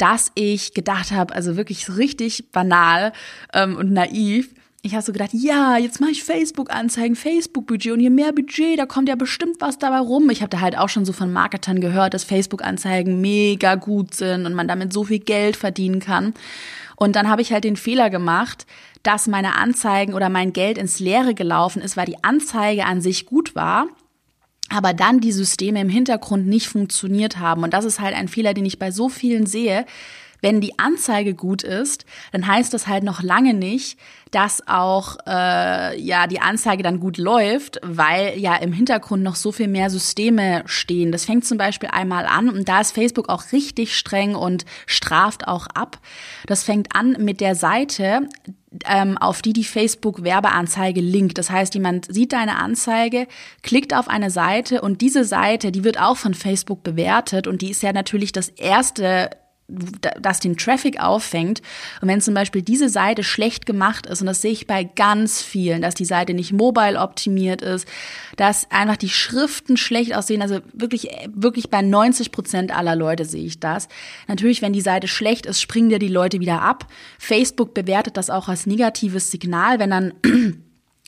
dass 0.00 0.32
ich 0.34 0.72
gedacht 0.72 1.12
habe, 1.12 1.34
also 1.34 1.56
wirklich 1.56 1.96
richtig 1.96 2.52
banal 2.52 3.12
ähm, 3.52 3.76
und 3.76 3.92
naiv. 3.92 4.54
Ich 4.82 4.94
habe 4.94 5.02
so 5.02 5.12
gedacht, 5.12 5.32
ja, 5.34 5.76
jetzt 5.76 6.00
mache 6.00 6.12
ich 6.12 6.24
Facebook-Anzeigen, 6.24 7.14
Facebook-Budget 7.14 7.92
und 7.92 8.00
je 8.00 8.08
mehr 8.08 8.32
Budget, 8.32 8.78
da 8.78 8.86
kommt 8.86 9.10
ja 9.10 9.14
bestimmt 9.14 9.56
was 9.60 9.78
dabei 9.78 9.98
rum. 9.98 10.30
Ich 10.30 10.40
habe 10.40 10.48
da 10.48 10.60
halt 10.60 10.78
auch 10.78 10.88
schon 10.88 11.04
so 11.04 11.12
von 11.12 11.30
Marketern 11.30 11.82
gehört, 11.82 12.14
dass 12.14 12.24
Facebook-Anzeigen 12.24 13.20
mega 13.20 13.74
gut 13.74 14.14
sind 14.14 14.46
und 14.46 14.54
man 14.54 14.68
damit 14.68 14.94
so 14.94 15.04
viel 15.04 15.18
Geld 15.18 15.56
verdienen 15.56 16.00
kann. 16.00 16.32
Und 16.96 17.14
dann 17.14 17.28
habe 17.28 17.42
ich 17.42 17.52
halt 17.52 17.64
den 17.64 17.76
Fehler 17.76 18.08
gemacht, 18.08 18.66
dass 19.02 19.26
meine 19.26 19.56
Anzeigen 19.56 20.14
oder 20.14 20.30
mein 20.30 20.54
Geld 20.54 20.78
ins 20.78 20.98
Leere 20.98 21.34
gelaufen 21.34 21.82
ist, 21.82 21.98
weil 21.98 22.06
die 22.06 22.24
Anzeige 22.24 22.86
an 22.86 23.02
sich 23.02 23.26
gut 23.26 23.54
war 23.54 23.86
aber 24.70 24.94
dann 24.94 25.20
die 25.20 25.32
Systeme 25.32 25.80
im 25.80 25.88
Hintergrund 25.88 26.46
nicht 26.46 26.68
funktioniert 26.68 27.38
haben. 27.38 27.62
Und 27.62 27.74
das 27.74 27.84
ist 27.84 28.00
halt 28.00 28.14
ein 28.14 28.28
Fehler, 28.28 28.54
den 28.54 28.64
ich 28.64 28.78
bei 28.78 28.90
so 28.90 29.08
vielen 29.08 29.46
sehe. 29.46 29.84
Wenn 30.42 30.62
die 30.62 30.78
Anzeige 30.78 31.34
gut 31.34 31.62
ist, 31.62 32.06
dann 32.32 32.46
heißt 32.46 32.72
das 32.72 32.86
halt 32.86 33.04
noch 33.04 33.22
lange 33.22 33.52
nicht, 33.52 33.98
dass 34.30 34.66
auch 34.66 35.18
äh, 35.26 36.00
ja 36.00 36.26
die 36.26 36.40
Anzeige 36.40 36.82
dann 36.82 36.98
gut 37.00 37.18
läuft, 37.18 37.78
weil 37.82 38.38
ja 38.38 38.56
im 38.56 38.72
Hintergrund 38.72 39.22
noch 39.22 39.34
so 39.34 39.52
viel 39.52 39.68
mehr 39.68 39.90
Systeme 39.90 40.62
stehen. 40.64 41.12
Das 41.12 41.26
fängt 41.26 41.44
zum 41.44 41.58
Beispiel 41.58 41.90
einmal 41.92 42.24
an 42.24 42.48
und 42.48 42.68
da 42.68 42.80
ist 42.80 42.92
Facebook 42.92 43.28
auch 43.28 43.52
richtig 43.52 43.96
streng 43.96 44.34
und 44.34 44.64
straft 44.86 45.46
auch 45.46 45.66
ab. 45.66 45.98
Das 46.46 46.62
fängt 46.62 46.96
an 46.96 47.16
mit 47.18 47.40
der 47.40 47.54
Seite, 47.54 48.28
ähm, 48.84 49.18
auf 49.18 49.42
die 49.42 49.52
die 49.52 49.64
Facebook-Werbeanzeige 49.64 51.00
linkt. 51.00 51.38
Das 51.38 51.50
heißt, 51.50 51.74
jemand 51.74 52.12
sieht 52.12 52.32
deine 52.32 52.56
Anzeige, 52.56 53.26
klickt 53.62 53.94
auf 53.94 54.08
eine 54.08 54.30
Seite 54.30 54.80
und 54.80 55.00
diese 55.00 55.24
Seite, 55.24 55.72
die 55.72 55.84
wird 55.84 56.00
auch 56.00 56.16
von 56.16 56.34
Facebook 56.34 56.82
bewertet 56.82 57.46
und 57.46 57.62
die 57.62 57.70
ist 57.70 57.82
ja 57.82 57.92
natürlich 57.92 58.32
das 58.32 58.48
erste 58.48 59.30
das 60.20 60.40
den 60.40 60.56
Traffic 60.56 61.00
auffängt. 61.00 61.62
Und 62.00 62.08
wenn 62.08 62.20
zum 62.20 62.34
Beispiel 62.34 62.62
diese 62.62 62.88
Seite 62.88 63.22
schlecht 63.22 63.66
gemacht 63.66 64.06
ist, 64.06 64.20
und 64.20 64.26
das 64.26 64.42
sehe 64.42 64.52
ich 64.52 64.66
bei 64.66 64.84
ganz 64.84 65.42
vielen, 65.42 65.82
dass 65.82 65.94
die 65.94 66.04
Seite 66.04 66.34
nicht 66.34 66.52
mobile 66.52 66.98
optimiert 66.98 67.62
ist, 67.62 67.86
dass 68.36 68.70
einfach 68.70 68.96
die 68.96 69.08
Schriften 69.08 69.76
schlecht 69.76 70.14
aussehen, 70.14 70.42
also 70.42 70.60
wirklich, 70.72 71.08
wirklich 71.34 71.70
bei 71.70 71.82
90 71.82 72.32
Prozent 72.32 72.76
aller 72.76 72.96
Leute 72.96 73.24
sehe 73.24 73.44
ich 73.44 73.60
das. 73.60 73.88
Natürlich, 74.28 74.62
wenn 74.62 74.72
die 74.72 74.80
Seite 74.80 75.08
schlecht 75.08 75.46
ist, 75.46 75.60
springen 75.60 75.90
dir 75.90 75.98
die 75.98 76.08
Leute 76.08 76.40
wieder 76.40 76.62
ab. 76.62 76.86
Facebook 77.18 77.74
bewertet 77.74 78.16
das 78.16 78.30
auch 78.30 78.48
als 78.48 78.66
negatives 78.66 79.30
Signal, 79.30 79.78
wenn 79.78 79.90
dann 79.90 80.14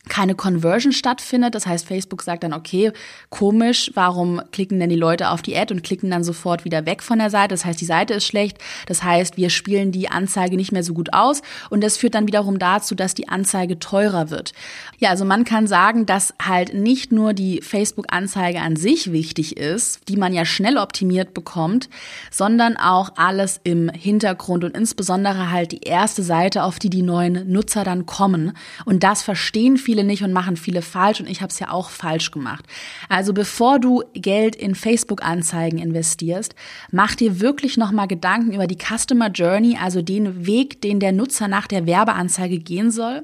keine 0.09 0.35
Conversion 0.35 0.93
stattfindet. 0.93 1.55
Das 1.55 1.67
heißt, 1.67 1.87
Facebook 1.87 2.23
sagt 2.23 2.43
dann, 2.43 2.53
okay, 2.53 2.93
komisch, 3.31 3.93
warum 3.95 4.43
klicken 4.51 4.81
denn 4.81 4.91
die 4.91 4.97
Leute 4.97 5.31
auf 5.31 5.43
die 5.43 5.57
Ad 5.57 5.73
und 5.73 5.83
klicken 5.83 6.11
dann 6.11 6.25
sofort 6.25 6.65
wieder 6.65 6.87
weg 6.87 7.03
von 7.03 7.19
der 7.19 7.31
Seite? 7.31 7.55
Das 7.55 7.65
heißt, 7.65 7.81
die 7.81 7.87
Seite 7.87 8.15
ist 8.15 8.25
schlecht. 8.25 8.59
Das 8.87 9.05
heißt, 9.05 9.37
wir 9.37 9.49
spielen 9.49 9.93
die 9.93 10.09
Anzeige 10.11 10.57
nicht 10.57 10.73
mehr 10.73 10.83
so 10.83 10.93
gut 10.93 11.13
aus 11.13 11.41
und 11.71 11.83
das 11.83 11.97
führt 11.97 12.15
dann 12.15 12.27
wiederum 12.27 12.59
dazu, 12.59 12.97
dass 12.97 13.15
die 13.15 13.29
Anzeige 13.29 13.79
teurer 13.79 14.31
wird. 14.31 14.53
Ja, 14.99 15.11
also 15.11 15.25
man 15.25 15.45
kann 15.45 15.69
sagen, 15.69 16.05
dass 16.05 16.35
halt 16.43 16.75
nicht 16.75 17.13
nur 17.13 17.33
die 17.33 17.61
Facebook-Anzeige 17.63 18.61
an 18.61 18.75
sich 18.75 19.13
wichtig 19.13 19.57
ist, 19.57 20.01
die 20.09 20.17
man 20.17 20.33
ja 20.33 20.45
schnell 20.45 20.79
optimiert 20.79 21.33
bekommt, 21.33 21.89
sondern 22.31 22.77
auch 22.77 23.11
alles 23.17 23.61
im 23.63 23.89
Hintergrund 23.89 24.65
und 24.65 24.77
insbesondere 24.77 25.51
halt 25.53 25.71
die 25.71 25.83
erste 25.83 26.25
Seite, 26.25 26.65
auf 26.65 26.81
die 26.81 26.91
die 26.91 27.03
neuen 27.03 27.51
Nutzer 27.53 27.85
dann 27.85 28.05
kommen. 28.05 28.53
Und 28.85 29.05
das 29.05 29.23
verstehen 29.23 29.77
viele 29.77 29.92
viele 29.93 30.05
nicht 30.05 30.23
und 30.23 30.33
machen 30.33 30.57
viele 30.57 30.81
falsch 30.81 31.21
und 31.21 31.29
ich 31.29 31.43
habe 31.43 31.53
es 31.53 31.59
ja 31.59 31.71
auch 31.71 31.91
falsch 31.91 32.31
gemacht. 32.31 32.65
Also 33.11 33.35
bevor 33.35 33.79
du 33.79 34.03
Geld 34.15 34.57
in 34.57 34.75
Facebook-Anzeigen 34.75 35.79
investierst, 35.79 36.55
mach 36.91 37.15
dir 37.15 37.41
wirklich 37.41 37.77
nochmal 37.77 38.09
Gedanken 38.09 38.55
über 38.55 38.67
die 38.67 38.79
Customer 38.79 39.29
Journey, 39.29 39.77
also 39.79 40.01
den 40.01 40.47
Weg, 40.47 40.81
den 40.81 40.99
der 40.99 41.13
Nutzer 41.13 41.47
nach 41.47 41.67
der 41.67 41.85
Werbeanzeige 41.85 42.59
gehen 42.59 42.91
soll 42.91 43.23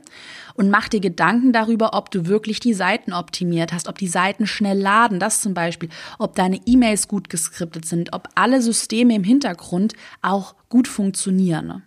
und 0.57 0.69
mach 0.69 0.91
dir 0.91 1.01
Gedanken 1.01 1.55
darüber, 1.55 1.95
ob 1.95 2.11
du 2.11 2.27
wirklich 2.27 2.61
die 2.61 2.75
Seiten 2.75 3.15
optimiert 3.15 3.73
hast, 3.73 3.89
ob 3.89 3.97
die 3.97 4.07
Seiten 4.07 4.47
schnell 4.47 4.79
laden, 4.79 5.19
das 5.19 5.41
zum 5.41 5.55
Beispiel, 5.55 5.89
ob 6.19 6.35
deine 6.35 6.61
E-Mails 6.67 7.09
gut 7.09 7.31
geskriptet 7.31 7.87
sind, 7.87 8.13
ob 8.13 8.29
alle 8.35 8.61
Systeme 8.61 9.15
im 9.15 9.25
Hintergrund 9.25 9.95
auch 10.21 10.55
gut 10.69 10.87
funktionieren. 10.87 11.83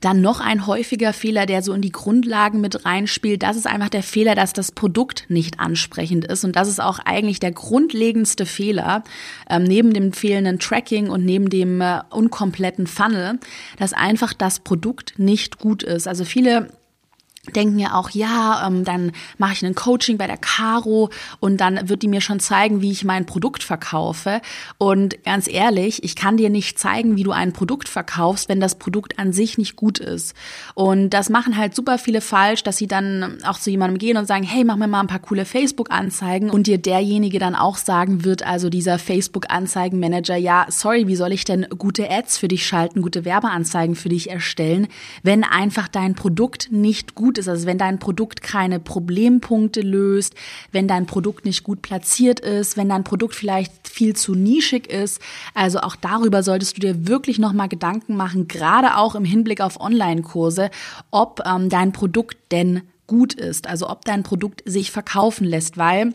Dann 0.00 0.20
noch 0.20 0.40
ein 0.40 0.66
häufiger 0.66 1.12
Fehler, 1.12 1.46
der 1.46 1.62
so 1.62 1.72
in 1.72 1.82
die 1.82 1.92
Grundlagen 1.92 2.60
mit 2.60 2.84
reinspielt, 2.84 3.42
das 3.42 3.56
ist 3.56 3.66
einfach 3.66 3.88
der 3.88 4.02
Fehler, 4.02 4.34
dass 4.34 4.52
das 4.52 4.72
Produkt 4.72 5.24
nicht 5.28 5.60
ansprechend 5.60 6.24
ist. 6.24 6.44
Und 6.44 6.56
das 6.56 6.68
ist 6.68 6.80
auch 6.80 6.98
eigentlich 6.98 7.40
der 7.40 7.52
grundlegendste 7.52 8.46
Fehler, 8.46 9.04
ähm, 9.48 9.64
neben 9.64 9.92
dem 9.92 10.12
fehlenden 10.12 10.58
Tracking 10.58 11.08
und 11.08 11.24
neben 11.24 11.50
dem 11.50 11.80
äh, 11.80 12.00
unkompletten 12.10 12.86
Funnel, 12.86 13.38
dass 13.78 13.92
einfach 13.92 14.32
das 14.32 14.60
Produkt 14.60 15.18
nicht 15.18 15.58
gut 15.58 15.82
ist. 15.82 16.08
Also 16.08 16.24
viele 16.24 16.68
denken 17.54 17.78
ja 17.78 17.94
auch, 17.94 18.10
ja, 18.10 18.66
ähm, 18.66 18.84
dann 18.84 19.12
mache 19.38 19.52
ich 19.52 19.64
ein 19.64 19.74
Coaching 19.74 20.18
bei 20.18 20.26
der 20.26 20.36
Caro 20.36 21.10
und 21.40 21.60
dann 21.60 21.88
wird 21.88 22.02
die 22.02 22.08
mir 22.08 22.20
schon 22.20 22.40
zeigen, 22.40 22.82
wie 22.82 22.90
ich 22.90 23.04
mein 23.04 23.26
Produkt 23.26 23.62
verkaufe. 23.62 24.40
Und 24.78 25.22
ganz 25.24 25.48
ehrlich, 25.48 26.02
ich 26.04 26.16
kann 26.16 26.36
dir 26.36 26.50
nicht 26.50 26.78
zeigen, 26.78 27.16
wie 27.16 27.22
du 27.22 27.32
ein 27.32 27.52
Produkt 27.52 27.88
verkaufst, 27.88 28.48
wenn 28.48 28.60
das 28.60 28.76
Produkt 28.76 29.18
an 29.18 29.32
sich 29.32 29.58
nicht 29.58 29.76
gut 29.76 29.98
ist. 29.98 30.34
Und 30.74 31.10
das 31.10 31.30
machen 31.30 31.56
halt 31.56 31.74
super 31.74 31.98
viele 31.98 32.20
falsch, 32.20 32.62
dass 32.62 32.76
sie 32.76 32.86
dann 32.86 33.38
auch 33.44 33.58
zu 33.58 33.70
jemandem 33.70 33.98
gehen 33.98 34.16
und 34.16 34.26
sagen, 34.26 34.44
hey, 34.44 34.64
mach 34.64 34.76
mir 34.76 34.88
mal 34.88 35.00
ein 35.00 35.06
paar 35.06 35.20
coole 35.20 35.44
Facebook-Anzeigen 35.44 36.50
und 36.50 36.66
dir 36.66 36.78
derjenige 36.78 37.38
dann 37.38 37.54
auch 37.54 37.76
sagen 37.76 38.24
wird, 38.24 38.46
also 38.46 38.68
dieser 38.68 38.98
Facebook-Anzeigenmanager, 38.98 40.36
ja, 40.36 40.66
sorry, 40.68 41.06
wie 41.06 41.16
soll 41.16 41.32
ich 41.32 41.44
denn 41.44 41.66
gute 41.76 42.10
Ads 42.10 42.38
für 42.38 42.48
dich 42.48 42.66
schalten, 42.66 43.02
gute 43.02 43.24
Werbeanzeigen 43.24 43.94
für 43.94 44.08
dich 44.08 44.30
erstellen, 44.30 44.88
wenn 45.22 45.44
einfach 45.44 45.88
dein 45.88 46.14
Produkt 46.14 46.68
nicht 46.70 47.14
gut 47.14 47.35
gut 47.36 47.38
ist. 47.38 47.48
Also 47.48 47.66
wenn 47.66 47.78
dein 47.78 47.98
Produkt 47.98 48.42
keine 48.42 48.80
Problempunkte 48.80 49.80
löst, 49.80 50.34
wenn 50.72 50.88
dein 50.88 51.06
Produkt 51.06 51.44
nicht 51.44 51.64
gut 51.64 51.82
platziert 51.82 52.40
ist, 52.40 52.76
wenn 52.76 52.88
dein 52.88 53.04
Produkt 53.04 53.34
vielleicht 53.34 53.88
viel 53.88 54.16
zu 54.16 54.34
nischig 54.34 54.90
ist. 54.90 55.20
Also 55.54 55.80
auch 55.80 55.96
darüber 55.96 56.42
solltest 56.42 56.76
du 56.76 56.80
dir 56.80 57.08
wirklich 57.08 57.38
nochmal 57.38 57.68
Gedanken 57.68 58.16
machen, 58.16 58.48
gerade 58.48 58.96
auch 58.96 59.14
im 59.14 59.24
Hinblick 59.24 59.60
auf 59.60 59.80
Online-Kurse, 59.80 60.70
ob 61.10 61.42
ähm, 61.44 61.68
dein 61.68 61.92
Produkt 61.92 62.38
denn 62.50 62.82
gut 63.06 63.34
ist. 63.34 63.68
Also 63.68 63.88
ob 63.88 64.04
dein 64.04 64.22
Produkt 64.22 64.62
sich 64.64 64.90
verkaufen 64.90 65.46
lässt, 65.46 65.76
weil 65.76 66.12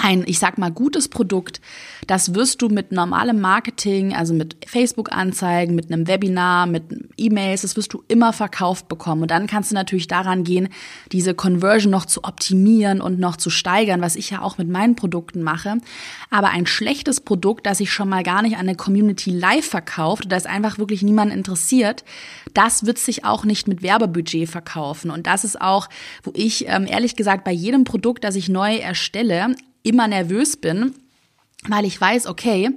ein, 0.00 0.24
ich 0.26 0.38
sag 0.38 0.58
mal, 0.58 0.70
gutes 0.70 1.08
Produkt, 1.08 1.60
das 2.06 2.34
wirst 2.34 2.62
du 2.62 2.68
mit 2.68 2.92
normalem 2.92 3.40
Marketing, 3.40 4.14
also 4.14 4.32
mit 4.32 4.56
Facebook-Anzeigen, 4.66 5.74
mit 5.74 5.92
einem 5.92 6.06
Webinar, 6.06 6.66
mit 6.66 6.84
E-Mails, 7.16 7.62
das 7.62 7.76
wirst 7.76 7.92
du 7.92 8.02
immer 8.08 8.32
verkauft 8.32 8.88
bekommen. 8.88 9.22
Und 9.22 9.30
dann 9.30 9.46
kannst 9.46 9.70
du 9.70 9.74
natürlich 9.74 10.06
daran 10.06 10.44
gehen, 10.44 10.68
diese 11.12 11.34
Conversion 11.34 11.90
noch 11.90 12.06
zu 12.06 12.24
optimieren 12.24 13.00
und 13.00 13.18
noch 13.18 13.36
zu 13.36 13.50
steigern, 13.50 14.00
was 14.00 14.16
ich 14.16 14.30
ja 14.30 14.40
auch 14.40 14.58
mit 14.58 14.68
meinen 14.68 14.96
Produkten 14.96 15.42
mache. 15.42 15.78
Aber 16.30 16.50
ein 16.50 16.66
schlechtes 16.66 17.20
Produkt, 17.20 17.66
das 17.66 17.78
sich 17.78 17.92
schon 17.92 18.08
mal 18.08 18.22
gar 18.22 18.42
nicht 18.42 18.54
an 18.54 18.68
eine 18.68 18.76
Community 18.76 19.30
live 19.30 19.66
verkauft, 19.66 20.26
oder 20.26 20.36
das 20.36 20.46
einfach 20.46 20.78
wirklich 20.78 21.02
niemand 21.02 21.32
interessiert, 21.32 22.04
das 22.54 22.86
wird 22.86 22.98
sich 22.98 23.24
auch 23.24 23.44
nicht 23.44 23.68
mit 23.68 23.82
Werbebudget 23.82 24.48
verkaufen. 24.48 25.10
Und 25.10 25.26
das 25.26 25.44
ist 25.44 25.60
auch, 25.60 25.88
wo 26.22 26.32
ich 26.34 26.66
ähm, 26.68 26.86
ehrlich 26.88 27.16
gesagt 27.16 27.44
bei 27.44 27.52
jedem 27.52 27.84
Produkt, 27.84 28.24
das 28.24 28.36
ich 28.36 28.48
neu 28.48 28.76
erstelle, 28.76 29.54
immer 29.88 30.06
nervös 30.08 30.56
bin, 30.56 30.94
weil 31.68 31.84
ich 31.84 32.00
weiß, 32.00 32.26
okay, 32.26 32.70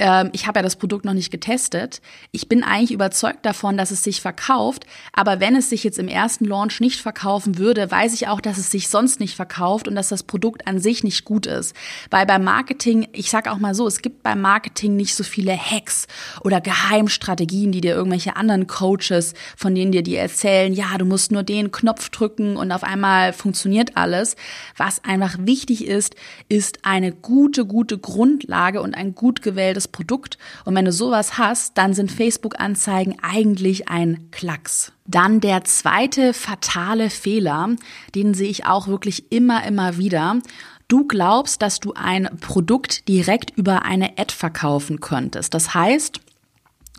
ähm, 0.00 0.30
ich 0.32 0.46
habe 0.46 0.58
ja 0.58 0.62
das 0.62 0.76
Produkt 0.76 1.04
noch 1.04 1.12
nicht 1.12 1.30
getestet. 1.30 2.00
Ich 2.32 2.48
bin 2.48 2.64
eigentlich 2.64 2.90
überzeugt 2.90 3.44
davon, 3.44 3.76
dass 3.76 3.90
es 3.90 4.02
sich 4.02 4.20
verkauft. 4.22 4.86
Aber 5.12 5.40
wenn 5.40 5.54
es 5.54 5.68
sich 5.68 5.84
jetzt 5.84 5.98
im 5.98 6.08
ersten 6.08 6.46
Launch 6.46 6.80
nicht 6.80 7.00
verkaufen 7.00 7.58
würde, 7.58 7.90
weiß 7.90 8.14
ich 8.14 8.26
auch, 8.26 8.40
dass 8.40 8.56
es 8.56 8.70
sich 8.70 8.88
sonst 8.88 9.20
nicht 9.20 9.36
verkauft 9.36 9.86
und 9.86 9.94
dass 9.94 10.08
das 10.08 10.22
Produkt 10.22 10.66
an 10.66 10.80
sich 10.80 11.04
nicht 11.04 11.24
gut 11.26 11.46
ist. 11.46 11.76
Weil 12.10 12.24
beim 12.24 12.42
Marketing, 12.42 13.08
ich 13.12 13.30
sage 13.30 13.52
auch 13.52 13.58
mal 13.58 13.74
so, 13.74 13.86
es 13.86 14.00
gibt 14.00 14.22
beim 14.22 14.40
Marketing 14.40 14.96
nicht 14.96 15.14
so 15.14 15.22
viele 15.22 15.54
Hacks 15.54 16.06
oder 16.42 16.62
Geheimstrategien, 16.62 17.70
die 17.70 17.82
dir 17.82 17.94
irgendwelche 17.94 18.36
anderen 18.36 18.66
Coaches, 18.66 19.34
von 19.54 19.74
denen 19.74 19.92
dir 19.92 20.02
die 20.02 20.16
erzählen, 20.16 20.72
ja, 20.72 20.96
du 20.96 21.04
musst 21.04 21.30
nur 21.30 21.42
den 21.42 21.72
Knopf 21.72 22.08
drücken 22.08 22.56
und 22.56 22.72
auf 22.72 22.84
einmal 22.84 23.34
funktioniert 23.34 23.98
alles. 23.98 24.36
Was 24.78 25.04
einfach 25.04 25.36
wichtig 25.40 25.86
ist, 25.86 26.16
ist 26.48 26.86
eine 26.86 27.12
gute, 27.12 27.66
gute 27.66 27.98
Grundlage 27.98 28.80
und 28.80 28.94
ein 28.94 29.14
gut 29.14 29.42
gewähltes 29.42 29.89
Produkt. 29.92 30.38
Und 30.64 30.74
wenn 30.74 30.84
du 30.84 30.92
sowas 30.92 31.38
hast, 31.38 31.78
dann 31.78 31.94
sind 31.94 32.10
Facebook-Anzeigen 32.12 33.16
eigentlich 33.22 33.88
ein 33.88 34.30
Klacks. 34.30 34.92
Dann 35.06 35.40
der 35.40 35.64
zweite 35.64 36.32
fatale 36.32 37.10
Fehler, 37.10 37.70
den 38.14 38.34
sehe 38.34 38.50
ich 38.50 38.66
auch 38.66 38.86
wirklich 38.88 39.32
immer, 39.32 39.64
immer 39.64 39.98
wieder. 39.98 40.38
Du 40.88 41.06
glaubst, 41.06 41.62
dass 41.62 41.78
du 41.78 41.92
ein 41.94 42.28
Produkt 42.40 43.06
direkt 43.08 43.56
über 43.56 43.84
eine 43.84 44.18
Ad 44.18 44.34
verkaufen 44.34 45.00
könntest. 45.00 45.54
Das 45.54 45.74
heißt, 45.74 46.20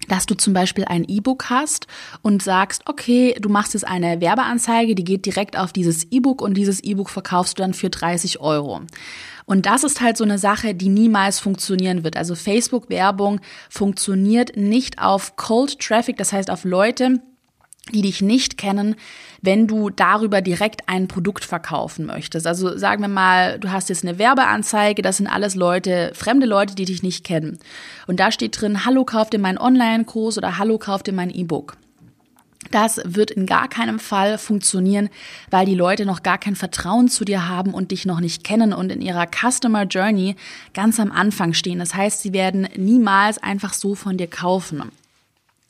dass 0.08 0.26
du 0.26 0.36
zum 0.36 0.54
Beispiel 0.54 0.86
ein 0.86 1.06
E-Book 1.08 1.50
hast 1.50 1.88
und 2.22 2.42
sagst, 2.42 2.84
okay, 2.88 3.36
du 3.40 3.50
machst 3.50 3.74
jetzt 3.74 3.88
eine 3.88 4.22
Werbeanzeige, 4.22 4.96
die 4.96 5.04
geht 5.04 5.26
direkt 5.26 5.58
auf 5.58 5.74
dieses 5.74 6.06
E-Book 6.12 6.42
und 6.42 6.56
dieses 6.56 6.80
E-Book 6.82 7.10
verkaufst 7.10 7.58
du 7.58 7.64
dann 7.64 7.74
für 7.74 7.90
30 7.90 8.40
Euro. 8.40 8.82
Und 9.52 9.66
das 9.66 9.84
ist 9.84 10.00
halt 10.00 10.16
so 10.16 10.24
eine 10.24 10.38
Sache, 10.38 10.74
die 10.74 10.88
niemals 10.88 11.42
funktionieren 11.42 12.06
wird. 12.06 12.16
Also 12.16 12.36
Facebook-Werbung 12.36 13.42
funktioniert 13.70 14.56
nicht 14.56 15.02
auf 15.02 15.36
Cold 15.36 15.78
Traffic, 15.78 16.16
das 16.16 16.32
heißt 16.32 16.50
auf 16.50 16.64
Leute, 16.64 17.20
die 17.92 18.02
dich 18.02 18.22
nicht 18.22 18.58
kennen, 18.58 18.96
wenn 19.42 19.68
du 19.68 19.90
darüber 19.90 20.40
direkt 20.40 20.88
ein 20.88 21.10
Produkt 21.10 21.44
verkaufen 21.44 22.06
möchtest. 22.06 22.48
Also 22.48 22.78
sagen 22.78 23.02
wir 23.02 23.10
mal, 23.10 23.60
du 23.60 23.74
hast 23.74 23.90
jetzt 23.90 24.06
eine 24.06 24.18
Werbeanzeige, 24.18 25.02
das 25.02 25.18
sind 25.18 25.28
alles 25.28 25.56
Leute, 25.56 26.14
fremde 26.14 26.46
Leute, 26.46 26.74
die 26.74 26.86
dich 26.86 27.04
nicht 27.04 27.26
kennen. 27.26 27.60
Und 28.08 28.22
da 28.22 28.32
steht 28.32 28.62
drin, 28.62 28.86
hallo, 28.86 29.04
kauf 29.04 29.30
dir 29.30 29.40
meinen 29.40 29.58
Online-Kurs 29.58 30.38
oder 30.38 30.60
hallo, 30.60 30.78
kauf 30.78 31.04
dir 31.04 31.12
mein 31.12 31.30
E-Book. 31.30 31.76
Das 32.72 33.02
wird 33.04 33.32
in 33.32 33.46
gar 33.46 33.68
keinem 33.68 34.00
Fall 34.00 34.38
funktionieren, 34.38 35.10
weil 35.50 35.66
die 35.66 35.76
Leute 35.76 36.06
noch 36.06 36.24
gar 36.24 36.38
kein 36.38 36.56
Vertrauen 36.56 37.10
zu 37.10 37.26
dir 37.26 37.48
haben 37.50 37.74
und 37.74 37.92
dich 37.92 38.06
noch 38.06 38.22
nicht 38.22 38.44
kennen 38.44 38.74
und 38.74 38.92
in 38.92 39.02
ihrer 39.02 39.28
Customer 39.28 39.84
Journey 39.84 40.36
ganz 40.74 41.00
am 41.00 41.12
Anfang 41.12 41.54
stehen. 41.54 41.80
Das 41.80 41.94
heißt, 41.94 42.22
sie 42.22 42.34
werden 42.34 42.68
niemals 42.78 43.38
einfach 43.38 43.74
so 43.74 43.94
von 43.96 44.18
dir 44.18 44.28
kaufen. 44.28 44.92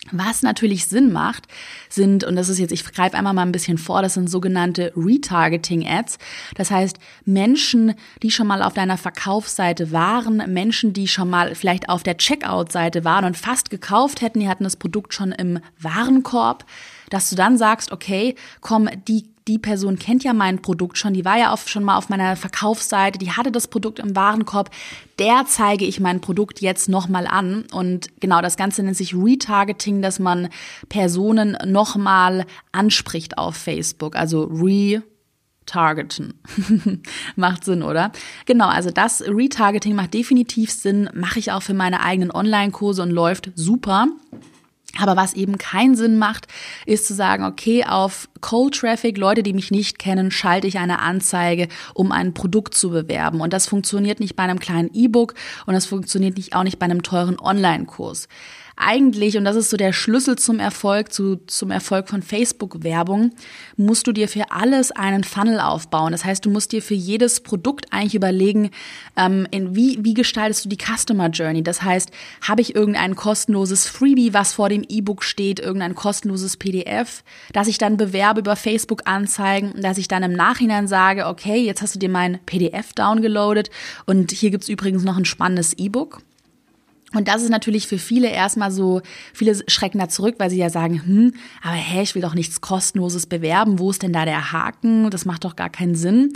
Was 0.09 0.41
natürlich 0.41 0.87
Sinn 0.87 1.11
macht, 1.11 1.47
sind, 1.87 2.23
und 2.23 2.35
das 2.35 2.49
ist 2.49 2.57
jetzt, 2.57 2.71
ich 2.71 2.83
greife 2.83 3.15
einmal 3.15 3.33
mal 3.33 3.43
ein 3.43 3.51
bisschen 3.51 3.77
vor, 3.77 4.01
das 4.01 4.15
sind 4.15 4.31
sogenannte 4.31 4.91
Retargeting-Ads. 4.95 6.17
Das 6.55 6.71
heißt, 6.71 6.97
Menschen, 7.23 7.93
die 8.23 8.31
schon 8.31 8.47
mal 8.47 8.63
auf 8.63 8.73
deiner 8.73 8.97
Verkaufsseite 8.97 9.91
waren, 9.91 10.37
Menschen, 10.51 10.93
die 10.93 11.07
schon 11.07 11.29
mal 11.29 11.53
vielleicht 11.53 11.87
auf 11.87 12.01
der 12.01 12.17
Checkout-Seite 12.17 13.05
waren 13.05 13.25
und 13.25 13.37
fast 13.37 13.69
gekauft 13.69 14.21
hätten, 14.21 14.39
die 14.39 14.49
hatten 14.49 14.63
das 14.63 14.75
Produkt 14.75 15.13
schon 15.13 15.31
im 15.31 15.59
Warenkorb, 15.79 16.65
dass 17.11 17.29
du 17.29 17.35
dann 17.35 17.57
sagst, 17.57 17.91
okay, 17.91 18.35
komm, 18.59 18.89
die 19.07 19.30
die 19.47 19.59
Person 19.59 19.97
kennt 19.97 20.23
ja 20.23 20.33
mein 20.33 20.61
Produkt 20.61 20.97
schon, 20.97 21.13
die 21.13 21.25
war 21.25 21.37
ja 21.37 21.53
auch 21.53 21.59
schon 21.67 21.83
mal 21.83 21.97
auf 21.97 22.09
meiner 22.09 22.35
Verkaufsseite, 22.35 23.17
die 23.19 23.31
hatte 23.31 23.51
das 23.51 23.67
Produkt 23.67 23.99
im 23.99 24.15
Warenkorb, 24.15 24.69
der 25.19 25.45
zeige 25.47 25.85
ich 25.85 25.99
mein 25.99 26.21
Produkt 26.21 26.61
jetzt 26.61 26.89
nochmal 26.89 27.27
an. 27.27 27.65
Und 27.71 28.09
genau 28.19 28.41
das 28.41 28.57
Ganze 28.57 28.83
nennt 28.83 28.97
sich 28.97 29.15
Retargeting, 29.15 30.01
dass 30.01 30.19
man 30.19 30.49
Personen 30.89 31.57
nochmal 31.65 32.45
anspricht 32.71 33.37
auf 33.37 33.55
Facebook, 33.55 34.15
also 34.15 34.43
Re 34.43 35.03
targeten. 35.65 36.33
macht 37.35 37.63
Sinn, 37.63 37.83
oder? 37.83 38.11
Genau, 38.45 38.67
also 38.67 38.89
das 38.89 39.21
Retargeting 39.21 39.95
macht 39.95 40.13
definitiv 40.13 40.71
Sinn, 40.71 41.09
mache 41.13 41.39
ich 41.39 41.51
auch 41.51 41.61
für 41.61 41.73
meine 41.73 42.01
eigenen 42.01 42.31
Online-Kurse 42.31 43.01
und 43.03 43.11
läuft 43.11 43.51
super. 43.55 44.07
Aber 44.99 45.15
was 45.15 45.33
eben 45.33 45.57
keinen 45.57 45.95
Sinn 45.95 46.17
macht, 46.17 46.47
ist 46.85 47.07
zu 47.07 47.13
sagen, 47.13 47.45
okay, 47.45 47.85
auf 47.85 48.27
Cold 48.41 48.75
Traffic, 48.75 49.17
Leute, 49.17 49.43
die 49.43 49.53
mich 49.53 49.71
nicht 49.71 49.99
kennen, 49.99 50.31
schalte 50.31 50.67
ich 50.67 50.79
eine 50.79 50.99
Anzeige, 50.99 51.67
um 51.93 52.11
ein 52.11 52.33
Produkt 52.33 52.73
zu 52.73 52.89
bewerben. 52.89 53.39
Und 53.39 53.53
das 53.53 53.67
funktioniert 53.67 54.19
nicht 54.19 54.35
bei 54.35 54.43
einem 54.43 54.59
kleinen 54.59 54.89
E-Book 54.93 55.33
und 55.65 55.73
das 55.73 55.85
funktioniert 55.85 56.37
nicht, 56.37 56.55
auch 56.55 56.63
nicht 56.63 56.79
bei 56.79 56.85
einem 56.85 57.03
teuren 57.03 57.39
Online-Kurs 57.39 58.27
eigentlich, 58.81 59.37
und 59.37 59.45
das 59.45 59.55
ist 59.55 59.69
so 59.69 59.77
der 59.77 59.93
Schlüssel 59.93 60.37
zum 60.37 60.59
Erfolg, 60.59 61.13
zu, 61.13 61.37
zum 61.47 61.71
Erfolg 61.71 62.09
von 62.09 62.21
Facebook-Werbung, 62.21 63.31
musst 63.77 64.07
du 64.07 64.11
dir 64.11 64.27
für 64.27 64.51
alles 64.51 64.91
einen 64.91 65.23
Funnel 65.23 65.59
aufbauen. 65.59 66.11
Das 66.11 66.25
heißt, 66.25 66.45
du 66.45 66.49
musst 66.49 66.71
dir 66.71 66.81
für 66.81 66.95
jedes 66.95 67.41
Produkt 67.41 67.85
eigentlich 67.91 68.15
überlegen, 68.15 68.71
ähm, 69.15 69.47
in 69.51 69.75
wie, 69.75 69.99
wie 70.01 70.13
gestaltest 70.13 70.65
du 70.65 70.69
die 70.69 70.77
Customer 70.77 71.29
Journey? 71.29 71.63
Das 71.63 71.83
heißt, 71.83 72.11
habe 72.41 72.61
ich 72.61 72.75
irgendein 72.75 73.15
kostenloses 73.15 73.87
Freebie, 73.87 74.33
was 74.33 74.53
vor 74.53 74.69
dem 74.69 74.83
E-Book 74.87 75.23
steht, 75.23 75.59
irgendein 75.59 75.95
kostenloses 75.95 76.57
PDF, 76.57 77.23
dass 77.53 77.67
ich 77.67 77.77
dann 77.77 77.97
bewerbe 77.97 78.39
über 78.39 78.55
Facebook-Anzeigen, 78.55 79.79
dass 79.81 79.97
ich 79.97 80.07
dann 80.07 80.23
im 80.23 80.33
Nachhinein 80.33 80.87
sage, 80.87 81.27
okay, 81.27 81.63
jetzt 81.63 81.81
hast 81.81 81.95
du 81.95 81.99
dir 81.99 82.09
mein 82.09 82.39
PDF 82.45 82.93
downgeloadet 82.93 83.69
und 84.05 84.31
hier 84.31 84.51
gibt's 84.51 84.69
übrigens 84.69 85.03
noch 85.03 85.17
ein 85.17 85.25
spannendes 85.25 85.73
E-Book. 85.73 86.21
Und 87.13 87.27
das 87.27 87.43
ist 87.43 87.49
natürlich 87.49 87.87
für 87.87 87.97
viele 87.97 88.29
erstmal 88.29 88.71
so, 88.71 89.01
viele 89.33 89.59
schrecken 89.67 89.99
da 89.99 90.07
zurück, 90.07 90.35
weil 90.37 90.49
sie 90.49 90.57
ja 90.57 90.69
sagen, 90.69 91.01
hm, 91.05 91.33
aber 91.61 91.75
hä, 91.75 92.01
ich 92.03 92.15
will 92.15 92.21
doch 92.21 92.35
nichts 92.35 92.61
kostenloses 92.61 93.25
bewerben, 93.25 93.79
wo 93.79 93.91
ist 93.91 94.03
denn 94.03 94.13
da 94.13 94.25
der 94.25 94.51
Haken? 94.51 95.09
Das 95.09 95.25
macht 95.25 95.43
doch 95.43 95.55
gar 95.55 95.69
keinen 95.69 95.95
Sinn. 95.95 96.33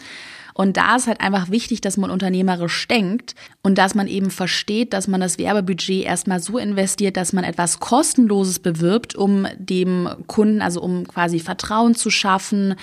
Und 0.57 0.77
da 0.77 0.95
ist 0.95 1.07
halt 1.07 1.19
einfach 1.19 1.51
wichtig, 1.51 1.81
dass 1.81 1.97
man 1.97 2.09
unternehmerisch 2.09 2.87
denkt 2.87 3.35
und 3.61 3.77
dass 3.77 3.93
man 3.93 4.07
eben 4.07 4.31
versteht, 4.31 4.93
dass 4.93 5.09
man 5.09 5.19
das 5.19 5.37
Werbebudget 5.37 6.05
erstmal 6.05 6.39
so 6.39 6.57
investiert, 6.57 7.17
dass 7.17 7.33
man 7.33 7.43
etwas 7.43 7.81
Kostenloses 7.81 8.59
bewirbt, 8.59 9.15
um 9.15 9.47
dem 9.57 10.07
Kunden, 10.27 10.61
also 10.61 10.81
um 10.81 11.05
quasi 11.09 11.41
Vertrauen 11.41 11.93
zu 11.93 12.09
schaffen, 12.09 12.75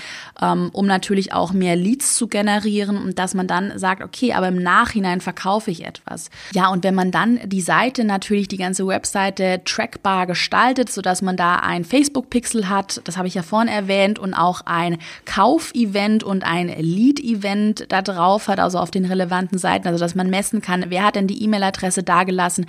ähm, 0.42 0.68
um 0.74 0.86
natürlich 0.86 1.32
auch 1.32 1.54
mehr 1.54 1.74
Leads 1.74 2.14
zu 2.14 2.28
generieren 2.28 2.98
und 2.98 3.18
dass 3.18 3.32
man 3.32 3.46
dann 3.46 3.78
sagt, 3.78 4.02
okay, 4.02 4.34
aber 4.34 4.48
im 4.48 4.62
Nachhinein 4.62 5.22
verkaufe 5.22 5.70
ich 5.70 5.86
etwas. 5.86 6.28
Ja, 6.52 6.68
und 6.68 6.84
wenn 6.84 6.94
man 6.94 7.10
dann 7.10 7.40
die 7.46 7.62
Seite 7.62 8.04
natürlich, 8.04 8.48
die 8.48 8.58
ganze 8.58 8.86
Webseite 8.86 9.62
trackbar 9.64 10.26
gestaltet, 10.26 10.92
sodass 10.92 11.22
man 11.22 11.38
da 11.38 11.56
ein 11.56 11.86
Facebook-Pixel 11.86 12.68
hat, 12.68 13.00
das 13.04 13.16
habe 13.16 13.28
ich 13.28 13.34
ja 13.34 13.42
vorhin 13.42 13.72
erwähnt, 13.72 14.18
und 14.18 14.34
auch 14.34 14.60
ein 14.66 14.98
Kauf-Event 15.24 16.22
und 16.22 16.44
ein 16.44 16.68
Lead-Event 16.68 17.61
da 17.88 18.02
drauf 18.02 18.48
hat, 18.48 18.60
also 18.60 18.78
auf 18.78 18.90
den 18.90 19.04
relevanten 19.04 19.58
Seiten, 19.58 19.86
also 19.88 19.98
dass 19.98 20.14
man 20.14 20.30
messen 20.30 20.60
kann, 20.60 20.86
wer 20.88 21.04
hat 21.04 21.16
denn 21.16 21.26
die 21.26 21.42
E-Mail-Adresse 21.42 22.02
dagelassen, 22.02 22.66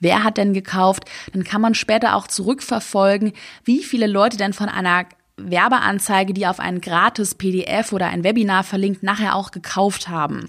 wer 0.00 0.24
hat 0.24 0.36
denn 0.36 0.54
gekauft, 0.54 1.04
dann 1.32 1.44
kann 1.44 1.60
man 1.60 1.74
später 1.74 2.16
auch 2.16 2.26
zurückverfolgen, 2.26 3.32
wie 3.64 3.82
viele 3.82 4.06
Leute 4.06 4.36
denn 4.36 4.52
von 4.52 4.68
einer 4.68 5.06
Werbeanzeige, 5.36 6.32
die 6.32 6.46
auf 6.46 6.60
ein 6.60 6.80
gratis 6.80 7.34
PDF 7.34 7.92
oder 7.92 8.06
ein 8.06 8.24
Webinar 8.24 8.64
verlinkt, 8.64 9.02
nachher 9.02 9.34
auch 9.34 9.50
gekauft 9.50 10.08
haben. 10.08 10.48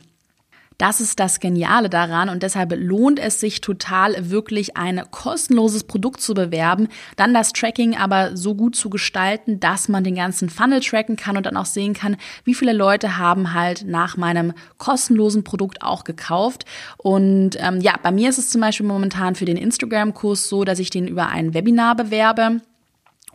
Das 0.77 1.01
ist 1.01 1.19
das 1.19 1.39
Geniale 1.39 1.89
daran 1.89 2.29
und 2.29 2.43
deshalb 2.43 2.71
lohnt 2.75 3.19
es 3.19 3.39
sich 3.39 3.61
total, 3.61 4.29
wirklich 4.29 4.77
ein 4.77 5.01
kostenloses 5.09 5.85
Produkt 5.85 6.21
zu 6.21 6.35
bewerben, 6.35 6.87
dann 7.15 7.33
das 7.33 7.51
Tracking 7.51 7.97
aber 7.97 8.37
so 8.37 8.53
gut 8.53 8.75
zu 8.75 8.91
gestalten, 8.91 9.59
dass 9.59 9.89
man 9.89 10.03
den 10.03 10.15
ganzen 10.15 10.49
Funnel 10.49 10.81
tracken 10.81 11.15
kann 11.15 11.35
und 11.35 11.47
dann 11.47 11.57
auch 11.57 11.65
sehen 11.65 11.93
kann, 11.93 12.15
wie 12.43 12.53
viele 12.53 12.73
Leute 12.73 13.17
haben 13.17 13.55
halt 13.55 13.85
nach 13.87 14.17
meinem 14.17 14.53
kostenlosen 14.77 15.43
Produkt 15.43 15.81
auch 15.81 16.03
gekauft. 16.03 16.65
Und 16.97 17.57
ähm, 17.59 17.81
ja, 17.81 17.95
bei 18.01 18.11
mir 18.11 18.29
ist 18.29 18.37
es 18.37 18.51
zum 18.51 18.61
Beispiel 18.61 18.85
momentan 18.85 19.33
für 19.33 19.45
den 19.45 19.57
Instagram-Kurs 19.57 20.47
so, 20.47 20.63
dass 20.63 20.77
ich 20.77 20.91
den 20.91 21.07
über 21.07 21.27
ein 21.29 21.55
Webinar 21.55 21.95
bewerbe 21.95 22.61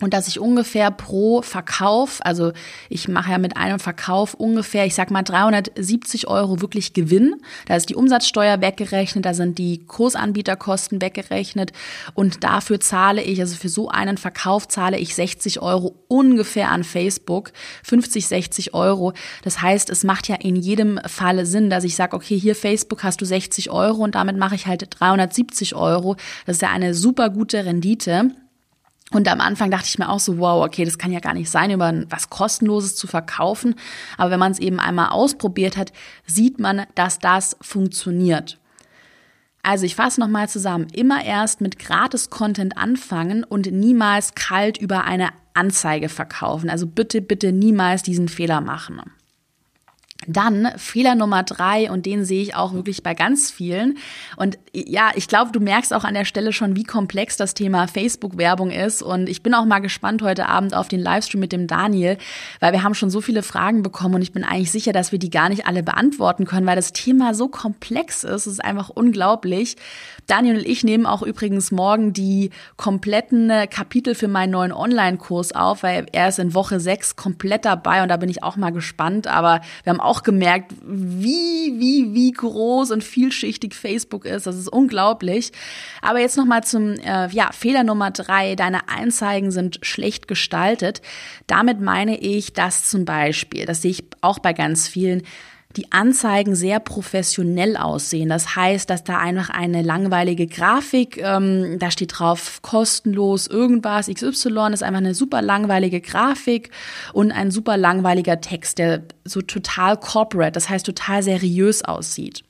und 0.03 0.13
dass 0.13 0.27
ich 0.27 0.39
ungefähr 0.39 0.91
pro 0.91 1.41
Verkauf, 1.41 2.19
also 2.23 2.51
ich 2.89 3.07
mache 3.07 3.31
ja 3.31 3.37
mit 3.37 3.57
einem 3.57 3.79
Verkauf 3.79 4.33
ungefähr, 4.33 4.85
ich 4.85 4.95
sag 4.95 5.11
mal 5.11 5.23
370 5.23 6.27
Euro 6.27 6.61
wirklich 6.61 6.93
Gewinn. 6.93 7.35
Da 7.67 7.75
ist 7.75 7.89
die 7.89 7.95
Umsatzsteuer 7.95 8.61
weggerechnet, 8.61 9.25
da 9.25 9.33
sind 9.33 9.57
die 9.57 9.85
Kursanbieterkosten 9.85 11.01
weggerechnet 11.01 11.71
und 12.13 12.43
dafür 12.43 12.79
zahle 12.79 13.23
ich, 13.23 13.39
also 13.39 13.55
für 13.55 13.69
so 13.69 13.89
einen 13.89 14.17
Verkauf 14.17 14.67
zahle 14.67 14.97
ich 14.97 15.15
60 15.15 15.61
Euro 15.61 15.95
ungefähr 16.07 16.69
an 16.69 16.83
Facebook, 16.83 17.51
50, 17.83 18.27
60 18.27 18.73
Euro. 18.73 19.13
Das 19.43 19.61
heißt, 19.61 19.89
es 19.89 20.03
macht 20.03 20.27
ja 20.27 20.35
in 20.35 20.55
jedem 20.55 20.99
Fall 21.05 21.45
Sinn, 21.45 21.69
dass 21.69 21.83
ich 21.83 21.95
sage, 21.95 22.15
okay, 22.15 22.37
hier 22.37 22.55
Facebook 22.55 23.03
hast 23.03 23.21
du 23.21 23.25
60 23.25 23.71
Euro 23.71 24.03
und 24.03 24.15
damit 24.15 24.37
mache 24.37 24.55
ich 24.55 24.67
halt 24.67 24.87
370 24.99 25.75
Euro. 25.75 26.15
Das 26.45 26.57
ist 26.57 26.61
ja 26.61 26.69
eine 26.69 26.93
super 26.93 27.29
gute 27.29 27.65
Rendite. 27.65 28.31
Und 29.13 29.27
am 29.27 29.39
Anfang 29.39 29.71
dachte 29.71 29.87
ich 29.87 29.99
mir 29.99 30.09
auch 30.09 30.19
so, 30.19 30.39
wow, 30.39 30.65
okay, 30.65 30.85
das 30.85 30.97
kann 30.97 31.11
ja 31.11 31.19
gar 31.19 31.33
nicht 31.33 31.49
sein, 31.49 31.71
über 31.71 31.93
was 32.09 32.29
Kostenloses 32.29 32.95
zu 32.95 33.07
verkaufen. 33.07 33.75
Aber 34.17 34.31
wenn 34.31 34.39
man 34.39 34.51
es 34.51 34.59
eben 34.59 34.79
einmal 34.79 35.09
ausprobiert 35.09 35.77
hat, 35.77 35.93
sieht 36.25 36.59
man, 36.59 36.85
dass 36.95 37.19
das 37.19 37.55
funktioniert. 37.61 38.59
Also 39.61 39.85
ich 39.85 39.95
fasse 39.95 40.19
nochmal 40.19 40.49
zusammen. 40.49 40.87
Immer 40.91 41.23
erst 41.23 41.61
mit 41.61 41.79
Gratis-Content 41.79 42.77
anfangen 42.77 43.45
und 43.45 43.71
niemals 43.71 44.35
kalt 44.35 44.77
über 44.77 45.05
eine 45.05 45.29
Anzeige 45.53 46.09
verkaufen. 46.09 46.69
Also 46.69 46.85
bitte, 46.85 47.21
bitte 47.21 47.53
niemals 47.53 48.03
diesen 48.03 48.27
Fehler 48.27 48.59
machen. 48.59 49.01
Dann 50.27 50.71
Fehler 50.77 51.15
Nummer 51.15 51.43
drei, 51.43 51.91
und 51.91 52.05
den 52.05 52.25
sehe 52.25 52.41
ich 52.41 52.55
auch 52.55 52.73
wirklich 52.73 53.03
bei 53.03 53.13
ganz 53.13 53.51
vielen. 53.51 53.97
Und 54.37 54.57
ja, 54.73 55.11
ich 55.15 55.27
glaube, 55.27 55.51
du 55.51 55.59
merkst 55.59 55.93
auch 55.93 56.03
an 56.03 56.13
der 56.13 56.25
Stelle 56.25 56.53
schon, 56.53 56.75
wie 56.75 56.83
komplex 56.83 57.37
das 57.37 57.53
Thema 57.53 57.87
Facebook-Werbung 57.87 58.71
ist. 58.71 59.01
Und 59.01 59.29
ich 59.29 59.43
bin 59.43 59.53
auch 59.53 59.65
mal 59.65 59.79
gespannt 59.79 60.21
heute 60.21 60.47
Abend 60.47 60.73
auf 60.73 60.87
den 60.87 60.99
Livestream 60.99 61.39
mit 61.39 61.51
dem 61.51 61.67
Daniel, 61.67 62.17
weil 62.59 62.73
wir 62.73 62.83
haben 62.83 62.95
schon 62.95 63.09
so 63.09 63.21
viele 63.21 63.43
Fragen 63.43 63.83
bekommen 63.83 64.15
und 64.15 64.21
ich 64.21 64.31
bin 64.31 64.43
eigentlich 64.43 64.71
sicher, 64.71 64.93
dass 64.93 65.11
wir 65.11 65.19
die 65.19 65.29
gar 65.29 65.49
nicht 65.49 65.67
alle 65.67 65.83
beantworten 65.83 66.45
können, 66.45 66.65
weil 66.67 66.75
das 66.75 66.93
Thema 66.93 67.33
so 67.33 67.47
komplex 67.47 68.23
ist. 68.23 68.45
Es 68.45 68.47
ist 68.47 68.63
einfach 68.63 68.89
unglaublich. 68.89 69.75
Daniel 70.27 70.57
und 70.57 70.65
ich 70.65 70.83
nehmen 70.83 71.05
auch 71.05 71.21
übrigens 71.21 71.71
morgen 71.71 72.13
die 72.13 72.51
kompletten 72.77 73.51
Kapitel 73.69 74.15
für 74.15 74.27
meinen 74.27 74.51
neuen 74.51 74.71
Online-Kurs 74.71 75.53
auf, 75.53 75.83
weil 75.83 76.05
er 76.11 76.29
ist 76.29 76.39
in 76.39 76.53
Woche 76.53 76.79
sechs 76.79 77.15
komplett 77.15 77.65
dabei 77.65 78.03
und 78.03 78.09
da 78.09 78.17
bin 78.17 78.29
ich 78.29 78.43
auch 78.43 78.55
mal 78.55 78.71
gespannt. 78.71 79.27
Aber 79.27 79.61
wir 79.83 79.91
haben 79.91 79.99
auch 79.99 80.12
gemerkt, 80.21 80.71
wie, 80.85 81.73
wie, 81.79 82.13
wie 82.13 82.31
groß 82.31 82.91
und 82.91 83.03
vielschichtig 83.03 83.73
Facebook 83.73 84.25
ist. 84.25 84.45
Das 84.45 84.55
ist 84.55 84.67
unglaublich. 84.67 85.51
Aber 86.01 86.19
jetzt 86.19 86.37
nochmal 86.37 86.63
zum 86.63 86.91
äh, 86.99 87.29
ja, 87.29 87.51
Fehler 87.51 87.83
Nummer 87.83 88.11
drei. 88.11 88.55
Deine 88.55 88.87
Anzeigen 88.89 89.49
sind 89.49 89.79
schlecht 89.81 90.27
gestaltet. 90.27 91.01
Damit 91.47 91.81
meine 91.81 92.19
ich, 92.19 92.53
dass 92.53 92.87
zum 92.87 93.05
Beispiel, 93.05 93.65
das 93.65 93.81
sehe 93.81 93.91
ich 93.91 94.03
auch 94.21 94.37
bei 94.37 94.53
ganz 94.53 94.87
vielen, 94.87 95.23
die 95.75 95.91
Anzeigen 95.91 96.55
sehr 96.55 96.79
professionell 96.79 97.77
aussehen. 97.77 98.29
Das 98.29 98.55
heißt, 98.55 98.89
dass 98.89 99.03
da 99.03 99.17
einfach 99.17 99.49
eine 99.49 99.81
langweilige 99.81 100.47
Grafik, 100.47 101.17
ähm, 101.17 101.77
da 101.79 101.89
steht 101.89 102.19
drauf 102.19 102.61
kostenlos 102.61 103.47
irgendwas, 103.47 104.07
XY, 104.07 104.73
ist 104.73 104.83
einfach 104.83 104.99
eine 104.99 105.15
super 105.15 105.41
langweilige 105.41 106.01
Grafik 106.01 106.69
und 107.11 107.31
ein 107.31 107.51
super 107.51 107.77
langweiliger 107.77 108.39
Text, 108.39 108.77
der 108.77 109.03
so 109.25 109.41
total 109.41 109.97
corporate, 109.97 110.51
das 110.51 110.69
heißt 110.69 110.85
total 110.85 111.23
seriös 111.23 111.83
aussieht. 111.83 112.43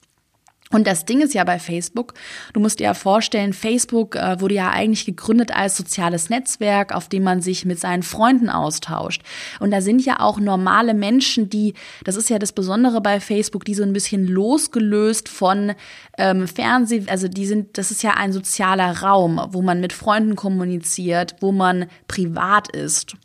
Und 0.74 0.88
das 0.88 1.06
Ding 1.06 1.22
ist 1.22 1.36
ja 1.36 1.44
bei 1.44 1.60
Facebook, 1.60 2.16
du 2.54 2.60
musst 2.60 2.80
dir 2.80 2.86
ja 2.86 2.94
vorstellen, 2.96 3.54
Facebook 3.54 4.16
äh, 4.16 4.42
wurde 4.42 4.56
ja 4.56 4.72
eigentlich 4.72 5.06
gegründet 5.06 5.56
als 5.56 5.78
soziales 5.78 6.30
Netzwerk, 6.30 6.94
auf 6.94 7.08
dem 7.08 7.24
man 7.24 7.42
sich 7.42 7.64
mit 7.64 7.80
seinen 7.80 8.02
Freunden 8.02 8.50
austauscht. 8.50 9.22
Und 9.60 9.72
da 9.72 9.82
sind 9.82 10.04
ja 10.04 10.20
auch 10.20 10.40
normale 10.40 10.96
Menschen, 10.96 11.48
die, 11.48 11.76
das 12.04 12.16
ist 12.16 12.30
ja 12.32 12.40
das 12.40 12.54
Besondere 12.54 13.02
bei 13.02 13.20
Facebook, 13.20 13.66
die 13.66 13.76
so 13.76 13.84
ein 13.84 13.94
bisschen 13.94 14.28
losgelöst 14.28 15.30
von 15.30 15.74
ähm, 16.18 16.48
Fernseh, 16.48 17.04
also 17.08 17.28
die 17.28 17.46
sind, 17.46 17.78
das 17.78 17.92
ist 17.92 18.02
ja 18.02 18.16
ein 18.16 18.34
sozialer 18.34 19.04
Raum, 19.04 19.40
wo 19.50 19.62
man 19.62 19.80
mit 19.80 19.94
Freunden 19.94 20.36
kommuniziert, 20.36 21.36
wo 21.40 21.52
man 21.52 21.86
privat 22.08 22.76
ist 22.76 23.16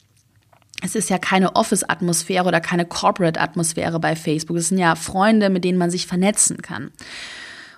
es 0.83 0.95
ist 0.95 1.11
ja 1.11 1.19
keine 1.19 1.57
Office-Atmosphäre 1.57 2.47
oder 2.47 2.61
keine 2.61 2.85
Corporate-Atmosphäre 2.85 3.99
bei 3.99 4.15
Facebook. 4.15 4.57
Es 4.57 4.69
sind 4.69 4.79
ja 4.79 4.95
Freunde, 4.95 5.51
mit 5.51 5.65
denen 5.65 5.79
man 5.79 5.91
sich 5.91 6.07
vernetzen 6.07 6.63
kann. 6.63 6.91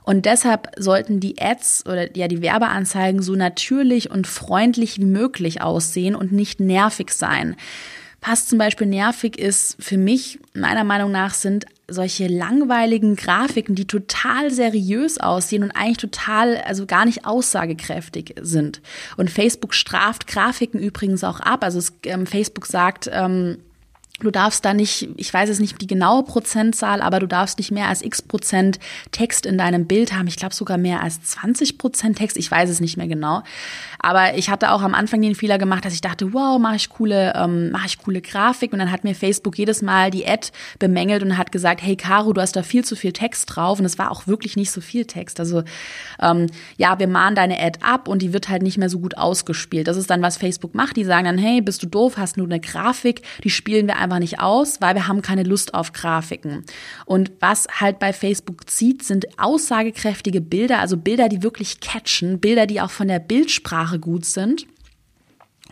Und 0.03 0.27
deshalb 0.27 0.71
sollten 0.77 1.21
die 1.21 1.41
Ads 1.41 1.85
oder 1.87 2.17
ja 2.17 2.29
die 2.29 2.43
Werbeanzeigen 2.43 3.23
so 3.23 3.37
natürlich 3.37 4.11
und 4.11 4.27
freundlich 4.27 4.99
wie 4.99 5.05
möglich 5.05 5.63
aussehen 5.63 6.15
und 6.15 6.33
nicht 6.33 6.61
nervig 6.61 7.11
sein. 7.13 7.57
Was 8.23 8.47
zum 8.47 8.59
Beispiel 8.59 8.87
nervig 8.87 9.39
ist 9.39 9.77
für 9.79 9.97
mich, 9.97 10.39
meiner 10.53 10.85
Meinung 10.85 11.11
nach, 11.11 11.33
sind 11.33 11.67
solche 11.91 12.27
langweiligen 12.27 13.17
Grafiken, 13.17 13.75
die 13.75 13.87
total 13.87 14.51
seriös 14.51 15.19
aussehen 15.19 15.63
und 15.63 15.73
eigentlich 15.73 15.99
total, 15.99 16.59
also 16.59 16.87
gar 16.87 17.05
nicht 17.05 17.27
aussagekräftig 17.27 18.35
sind. 18.41 18.81
Und 19.17 19.31
Facebook 19.31 19.75
straft 19.75 20.27
Grafiken 20.27 20.81
übrigens 20.81 21.25
auch 21.25 21.41
ab. 21.41 21.63
Also 21.65 21.79
es, 21.79 21.93
ähm, 22.05 22.27
Facebook 22.27 22.67
sagt, 22.67 23.11
ähm, 23.13 23.59
Du 24.19 24.31
darfst 24.31 24.67
da 24.67 24.75
nicht, 24.75 25.09
ich 25.17 25.33
weiß 25.33 25.49
es 25.49 25.61
nicht 25.61 25.81
die 25.81 25.87
genaue 25.87 26.25
Prozentzahl, 26.25 27.01
aber 27.01 27.21
du 27.21 27.27
darfst 27.27 27.57
nicht 27.57 27.71
mehr 27.71 27.89
als 27.89 28.03
x 28.03 28.21
Prozent 28.21 28.79
Text 29.13 29.47
in 29.47 29.57
deinem 29.57 29.87
Bild 29.87 30.13
haben. 30.13 30.27
Ich 30.27 30.37
glaube 30.37 30.55
sogar 30.55 30.77
mehr 30.77 31.03
als 31.03 31.23
20 31.23 31.79
Prozent 31.79 32.19
Text. 32.19 32.37
Ich 32.37 32.51
weiß 32.51 32.69
es 32.69 32.81
nicht 32.81 32.99
mehr 32.99 33.09
genau. 33.09 33.43
Aber 33.99 34.37
ich 34.37 34.51
hatte 34.51 34.73
auch 34.73 34.83
am 34.83 34.95
Anfang 34.95 35.23
den 35.23 35.35
Fehler 35.35 35.57
gemacht, 35.57 35.87
dass 35.87 35.95
ich 35.95 36.03
dachte, 36.03 36.35
wow, 36.35 36.59
mache 36.59 36.77
ich 36.77 36.91
coole, 36.91 37.33
ähm, 37.35 37.71
mache 37.71 37.87
ich 37.87 37.99
coole 37.99 38.21
Grafik. 38.21 38.75
Und 38.75 38.79
dann 38.81 38.93
hat 38.93 39.05
mir 39.05 39.15
Facebook 39.15 39.57
jedes 39.57 39.81
Mal 39.81 40.11
die 40.11 40.27
Ad 40.27 40.49
bemängelt 40.79 41.23
und 41.23 41.39
hat 41.39 41.51
gesagt, 41.51 41.81
hey 41.83 41.97
Caro, 41.97 42.35
du 42.35 42.43
hast 42.43 42.57
da 42.57 42.63
viel 42.63 42.85
zu 42.85 42.97
viel 42.97 43.13
Text 43.13 43.47
drauf. 43.55 43.79
Und 43.79 43.87
es 43.87 43.97
war 43.97 44.11
auch 44.11 44.27
wirklich 44.27 44.55
nicht 44.55 44.71
so 44.71 44.83
viel 44.83 45.07
Text. 45.07 45.41
Also 45.41 45.63
ähm, 46.21 46.47
ja, 46.77 46.99
wir 46.99 47.09
mahnen 47.09 47.37
deine 47.37 47.59
Ad 47.59 47.79
ab 47.83 48.07
und 48.07 48.21
die 48.21 48.35
wird 48.35 48.51
halt 48.51 48.63
nicht 48.63 48.77
mehr 48.77 48.91
so 48.91 48.99
gut 48.99 49.17
ausgespielt. 49.17 49.89
Das 49.89 49.97
ist 49.97 50.11
dann, 50.11 50.21
was 50.21 50.37
Facebook 50.37 50.75
macht. 50.75 50.97
Die 50.97 51.05
sagen 51.05 51.25
dann, 51.25 51.39
hey, 51.39 51.63
bist 51.63 51.83
du 51.83 51.87
doof, 51.87 52.19
hast 52.19 52.37
nur 52.37 52.47
eine 52.47 52.61
Grafik, 52.61 53.23
die 53.45 53.51
spielen 53.51 53.87
wir 53.87 53.97
einfach 54.01 54.19
nicht 54.19 54.41
aus, 54.41 54.81
weil 54.81 54.95
wir 54.95 55.07
haben 55.07 55.23
keine 55.23 55.43
Lust 55.43 55.75
auf 55.75 55.93
Grafiken. 55.93 56.65
Und 57.07 57.33
was 57.41 57.67
halt 57.81 57.99
bei 57.99 58.13
Facebook 58.13 58.69
zieht, 58.69 59.03
sind 59.03 59.39
aussagekräftige 59.39 60.41
Bilder, 60.41 60.81
also 60.81 60.97
Bilder, 60.97 61.29
die 61.29 61.43
wirklich 61.43 61.81
catchen, 61.81 62.41
Bilder, 62.41 62.67
die 62.67 62.81
auch 62.81 62.91
von 62.91 63.09
der 63.09 63.19
Bildsprache 63.19 63.99
gut 63.99 64.25
sind. 64.25 64.67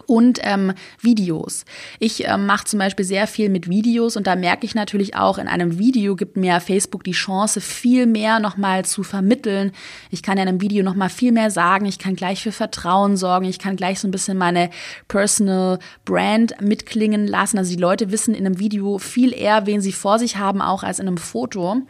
Und 0.06 0.38
ähm, 0.42 0.72
Videos. 1.00 1.64
Ich 1.98 2.26
ähm, 2.26 2.46
mache 2.46 2.64
zum 2.64 2.78
Beispiel 2.78 3.04
sehr 3.04 3.26
viel 3.26 3.48
mit 3.48 3.68
Videos 3.68 4.16
und 4.16 4.26
da 4.26 4.36
merke 4.36 4.64
ich 4.64 4.74
natürlich 4.74 5.16
auch, 5.16 5.38
in 5.38 5.48
einem 5.48 5.78
Video 5.78 6.16
gibt 6.16 6.36
mir 6.36 6.60
Facebook 6.60 7.04
die 7.04 7.12
Chance, 7.12 7.60
viel 7.60 8.06
mehr 8.06 8.40
nochmal 8.40 8.84
zu 8.84 9.02
vermitteln. 9.02 9.72
Ich 10.10 10.22
kann 10.22 10.38
in 10.38 10.48
einem 10.48 10.60
Video 10.60 10.84
nochmal 10.84 11.10
viel 11.10 11.32
mehr 11.32 11.50
sagen, 11.50 11.86
ich 11.86 11.98
kann 11.98 12.16
gleich 12.16 12.42
für 12.42 12.52
Vertrauen 12.52 13.16
sorgen, 13.16 13.46
ich 13.46 13.58
kann 13.58 13.76
gleich 13.76 14.00
so 14.00 14.08
ein 14.08 14.12
bisschen 14.12 14.38
meine 14.38 14.70
Personal 15.08 15.78
Brand 16.04 16.60
mitklingen 16.60 17.26
lassen. 17.26 17.58
Also 17.58 17.74
die 17.74 17.80
Leute 17.80 18.10
wissen 18.10 18.34
in 18.34 18.46
einem 18.46 18.58
Video 18.58 18.98
viel 18.98 19.32
eher, 19.32 19.66
wen 19.66 19.80
sie 19.80 19.92
vor 19.92 20.18
sich 20.18 20.36
haben, 20.36 20.60
auch 20.62 20.82
als 20.82 20.98
in 20.98 21.06
einem 21.06 21.18
Foto. 21.18 21.82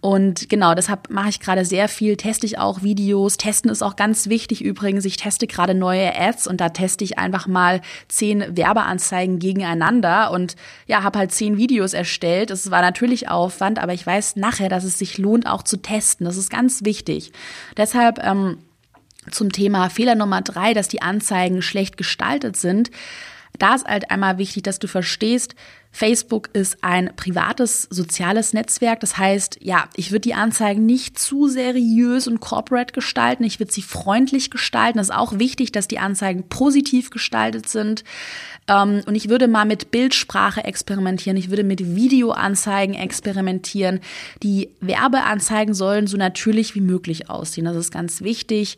Und 0.00 0.48
genau, 0.48 0.74
deshalb 0.74 1.10
mache 1.10 1.28
ich 1.28 1.40
gerade 1.40 1.64
sehr 1.64 1.88
viel, 1.88 2.16
teste 2.16 2.46
ich 2.46 2.58
auch 2.58 2.82
Videos. 2.82 3.36
Testen 3.36 3.70
ist 3.70 3.82
auch 3.82 3.96
ganz 3.96 4.28
wichtig 4.28 4.62
übrigens. 4.62 5.04
Ich 5.04 5.16
teste 5.16 5.46
gerade 5.46 5.74
neue 5.74 6.14
Ads 6.18 6.46
und 6.46 6.60
da 6.60 6.68
teste 6.68 7.04
ich 7.04 7.18
einfach 7.18 7.45
mal 7.46 7.80
zehn 8.08 8.56
Werbeanzeigen 8.56 9.38
gegeneinander 9.38 10.30
und 10.30 10.56
ja, 10.86 11.02
habe 11.02 11.18
halt 11.18 11.32
zehn 11.32 11.56
Videos 11.56 11.92
erstellt. 11.92 12.50
Es 12.50 12.70
war 12.70 12.82
natürlich 12.82 13.28
Aufwand, 13.28 13.78
aber 13.78 13.94
ich 13.94 14.06
weiß 14.06 14.36
nachher, 14.36 14.68
dass 14.68 14.84
es 14.84 14.98
sich 14.98 15.18
lohnt, 15.18 15.46
auch 15.46 15.62
zu 15.62 15.76
testen. 15.78 16.26
Das 16.26 16.36
ist 16.36 16.50
ganz 16.50 16.84
wichtig. 16.84 17.32
Deshalb 17.76 18.22
ähm, 18.22 18.58
zum 19.30 19.52
Thema 19.52 19.90
Fehler 19.90 20.14
Nummer 20.14 20.42
drei, 20.42 20.74
dass 20.74 20.88
die 20.88 21.02
Anzeigen 21.02 21.62
schlecht 21.62 21.96
gestaltet 21.96 22.56
sind. 22.56 22.90
Da 23.58 23.74
ist 23.74 23.86
halt 23.86 24.10
einmal 24.10 24.38
wichtig, 24.38 24.62
dass 24.62 24.78
du 24.78 24.86
verstehst, 24.86 25.54
Facebook 25.96 26.50
ist 26.52 26.84
ein 26.84 27.10
privates 27.16 27.84
soziales 27.84 28.52
Netzwerk. 28.52 29.00
Das 29.00 29.16
heißt, 29.16 29.60
ja, 29.62 29.88
ich 29.96 30.10
würde 30.10 30.20
die 30.20 30.34
Anzeigen 30.34 30.84
nicht 30.84 31.18
zu 31.18 31.48
seriös 31.48 32.28
und 32.28 32.40
corporate 32.40 32.92
gestalten. 32.92 33.44
Ich 33.44 33.60
würde 33.60 33.72
sie 33.72 33.80
freundlich 33.80 34.50
gestalten. 34.50 34.98
Es 34.98 35.08
ist 35.08 35.14
auch 35.14 35.38
wichtig, 35.38 35.72
dass 35.72 35.88
die 35.88 35.98
Anzeigen 35.98 36.50
positiv 36.50 37.08
gestaltet 37.08 37.66
sind. 37.66 38.04
Ähm, 38.68 39.04
und 39.06 39.14
ich 39.14 39.30
würde 39.30 39.48
mal 39.48 39.64
mit 39.64 39.90
Bildsprache 39.90 40.64
experimentieren. 40.64 41.38
Ich 41.38 41.48
würde 41.48 41.64
mit 41.64 41.96
Videoanzeigen 41.96 42.94
experimentieren. 42.94 44.00
Die 44.42 44.68
Werbeanzeigen 44.80 45.72
sollen 45.72 46.06
so 46.06 46.18
natürlich 46.18 46.74
wie 46.74 46.82
möglich 46.82 47.30
aussehen. 47.30 47.64
Das 47.64 47.76
ist 47.76 47.90
ganz 47.90 48.20
wichtig. 48.20 48.76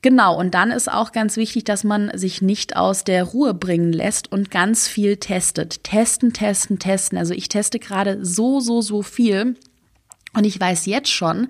Genau, 0.00 0.38
und 0.38 0.54
dann 0.54 0.70
ist 0.70 0.90
auch 0.90 1.10
ganz 1.12 1.36
wichtig, 1.36 1.64
dass 1.64 1.82
man 1.82 2.16
sich 2.16 2.40
nicht 2.40 2.76
aus 2.76 3.02
der 3.02 3.24
Ruhe 3.24 3.52
bringen 3.52 3.92
lässt 3.92 4.30
und 4.30 4.50
ganz 4.50 4.86
viel 4.86 5.16
testet. 5.16 5.82
Testen, 5.82 6.32
testen, 6.32 6.78
testen. 6.78 7.18
Also 7.18 7.34
ich 7.34 7.48
teste 7.48 7.78
gerade 7.78 8.24
so, 8.24 8.60
so, 8.60 8.80
so 8.80 9.02
viel. 9.02 9.56
Und 10.34 10.44
ich 10.44 10.60
weiß 10.60 10.86
jetzt 10.86 11.10
schon, 11.10 11.48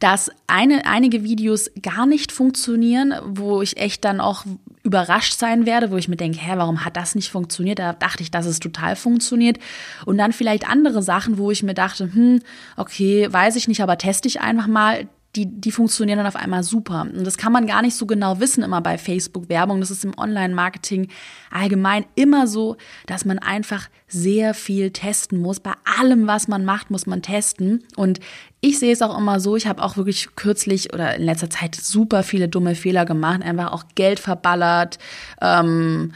dass 0.00 0.30
eine, 0.46 0.84
einige 0.84 1.22
Videos 1.22 1.70
gar 1.80 2.06
nicht 2.06 2.32
funktionieren, 2.32 3.14
wo 3.24 3.62
ich 3.62 3.78
echt 3.78 4.04
dann 4.04 4.20
auch 4.20 4.44
überrascht 4.82 5.38
sein 5.38 5.64
werde, 5.64 5.90
wo 5.90 5.96
ich 5.96 6.08
mir 6.08 6.16
denke, 6.16 6.38
hä, 6.40 6.52
warum 6.56 6.84
hat 6.84 6.96
das 6.96 7.14
nicht 7.14 7.30
funktioniert? 7.30 7.78
Da 7.78 7.92
dachte 7.92 8.22
ich, 8.22 8.30
dass 8.30 8.44
es 8.44 8.60
total 8.60 8.94
funktioniert. 8.96 9.58
Und 10.04 10.18
dann 10.18 10.32
vielleicht 10.32 10.68
andere 10.68 11.02
Sachen, 11.02 11.38
wo 11.38 11.50
ich 11.50 11.62
mir 11.62 11.74
dachte, 11.74 12.12
hm, 12.12 12.40
okay, 12.76 13.26
weiß 13.30 13.56
ich 13.56 13.68
nicht, 13.68 13.80
aber 13.80 13.96
teste 13.96 14.28
ich 14.28 14.40
einfach 14.40 14.66
mal 14.66 15.08
die, 15.36 15.46
die 15.46 15.70
funktionieren 15.70 16.18
dann 16.18 16.26
auf 16.26 16.36
einmal 16.36 16.62
super. 16.62 17.02
Und 17.02 17.24
das 17.24 17.36
kann 17.36 17.52
man 17.52 17.66
gar 17.66 17.82
nicht 17.82 17.94
so 17.94 18.06
genau 18.06 18.40
wissen 18.40 18.62
immer 18.62 18.80
bei 18.80 18.96
Facebook-Werbung. 18.96 19.80
Das 19.80 19.90
ist 19.90 20.04
im 20.04 20.18
Online-Marketing 20.18 21.08
allgemein 21.50 22.06
immer 22.14 22.46
so, 22.46 22.76
dass 23.06 23.24
man 23.24 23.38
einfach 23.38 23.88
sehr 24.08 24.54
viel 24.54 24.90
testen 24.90 25.38
muss. 25.38 25.60
Bei 25.60 25.74
allem, 25.98 26.26
was 26.26 26.48
man 26.48 26.64
macht, 26.64 26.90
muss 26.90 27.06
man 27.06 27.22
testen. 27.22 27.84
Und 27.96 28.20
ich 28.60 28.78
sehe 28.78 28.92
es 28.92 29.02
auch 29.02 29.16
immer 29.16 29.38
so, 29.38 29.56
ich 29.56 29.66
habe 29.66 29.82
auch 29.82 29.96
wirklich 29.96 30.34
kürzlich 30.34 30.92
oder 30.94 31.14
in 31.14 31.22
letzter 31.22 31.50
Zeit 31.50 31.74
super 31.74 32.22
viele 32.22 32.48
dumme 32.48 32.74
Fehler 32.74 33.04
gemacht, 33.04 33.42
einfach 33.42 33.72
auch 33.72 33.84
Geld 33.94 34.18
verballert, 34.18 34.98
ähm, 35.40 36.12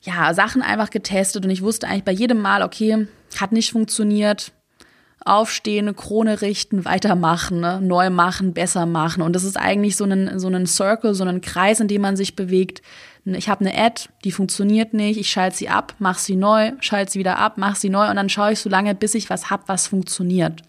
ja, 0.00 0.32
Sachen 0.32 0.62
einfach 0.62 0.90
getestet 0.90 1.44
und 1.44 1.50
ich 1.50 1.62
wusste 1.62 1.86
eigentlich 1.86 2.04
bei 2.04 2.12
jedem 2.12 2.40
Mal, 2.40 2.62
okay, 2.62 3.06
hat 3.38 3.52
nicht 3.52 3.72
funktioniert, 3.72 4.52
aufstehen, 5.28 5.94
Krone 5.94 6.40
richten, 6.40 6.84
weitermachen, 6.84 7.60
ne? 7.60 7.80
neu 7.80 8.10
machen, 8.10 8.54
besser 8.54 8.86
machen. 8.86 9.22
Und 9.22 9.34
das 9.34 9.44
ist 9.44 9.56
eigentlich 9.56 9.96
so 9.96 10.04
ein, 10.04 10.38
so 10.38 10.48
ein 10.48 10.66
Circle, 10.66 11.14
so 11.14 11.24
ein 11.24 11.40
Kreis, 11.40 11.80
in 11.80 11.88
dem 11.88 12.02
man 12.02 12.16
sich 12.16 12.34
bewegt. 12.34 12.82
Ich 13.24 13.48
habe 13.48 13.64
eine 13.64 13.78
Ad, 13.78 14.08
die 14.24 14.32
funktioniert 14.32 14.94
nicht, 14.94 15.18
ich 15.18 15.30
schalte 15.30 15.56
sie 15.56 15.68
ab, 15.68 15.94
mache 15.98 16.20
sie 16.20 16.36
neu, 16.36 16.72
schalte 16.80 17.12
sie 17.12 17.18
wieder 17.18 17.38
ab, 17.38 17.58
mache 17.58 17.78
sie 17.78 17.90
neu 17.90 18.08
und 18.08 18.16
dann 18.16 18.30
schaue 18.30 18.52
ich 18.52 18.60
so 18.60 18.70
lange, 18.70 18.94
bis 18.94 19.14
ich 19.14 19.28
was 19.28 19.50
hab, 19.50 19.68
was 19.68 19.86
funktioniert. 19.86 20.62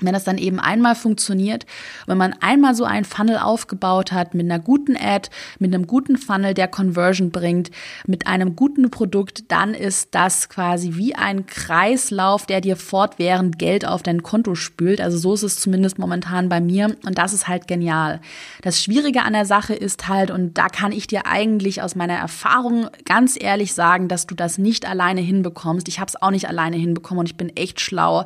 Wenn 0.00 0.12
das 0.12 0.24
dann 0.24 0.38
eben 0.38 0.60
einmal 0.60 0.94
funktioniert, 0.94 1.66
wenn 2.06 2.18
man 2.18 2.34
einmal 2.40 2.74
so 2.74 2.84
einen 2.84 3.04
Funnel 3.04 3.38
aufgebaut 3.38 4.12
hat 4.12 4.34
mit 4.34 4.44
einer 4.44 4.58
guten 4.58 4.96
Ad, 4.96 5.28
mit 5.58 5.74
einem 5.74 5.86
guten 5.86 6.16
Funnel, 6.16 6.54
der 6.54 6.68
Conversion 6.68 7.30
bringt, 7.30 7.70
mit 8.06 8.26
einem 8.26 8.56
guten 8.56 8.90
Produkt, 8.90 9.50
dann 9.50 9.74
ist 9.74 10.14
das 10.14 10.48
quasi 10.48 10.94
wie 10.94 11.14
ein 11.14 11.46
Kreislauf, 11.46 12.46
der 12.46 12.60
dir 12.60 12.76
fortwährend 12.76 13.58
Geld 13.58 13.86
auf 13.86 14.02
dein 14.02 14.22
Konto 14.22 14.54
spült. 14.54 15.00
Also 15.00 15.18
so 15.18 15.34
ist 15.34 15.42
es 15.42 15.60
zumindest 15.60 15.98
momentan 15.98 16.48
bei 16.48 16.60
mir 16.60 16.96
und 17.04 17.18
das 17.18 17.32
ist 17.32 17.48
halt 17.48 17.68
genial. 17.68 18.20
Das 18.62 18.82
Schwierige 18.82 19.22
an 19.22 19.32
der 19.32 19.44
Sache 19.44 19.74
ist 19.74 20.08
halt, 20.08 20.30
und 20.30 20.54
da 20.58 20.68
kann 20.68 20.92
ich 20.92 21.06
dir 21.06 21.26
eigentlich 21.26 21.82
aus 21.82 21.94
meiner 21.94 22.14
Erfahrung 22.14 22.88
ganz 23.04 23.36
ehrlich 23.38 23.74
sagen, 23.74 24.08
dass 24.08 24.26
du 24.26 24.34
das 24.34 24.58
nicht 24.58 24.88
alleine 24.88 25.20
hinbekommst. 25.20 25.88
Ich 25.88 26.00
habe 26.00 26.08
es 26.08 26.20
auch 26.20 26.30
nicht 26.30 26.48
alleine 26.48 26.76
hinbekommen 26.76 27.20
und 27.20 27.26
ich 27.26 27.36
bin 27.36 27.54
echt 27.56 27.80
schlau. 27.80 28.24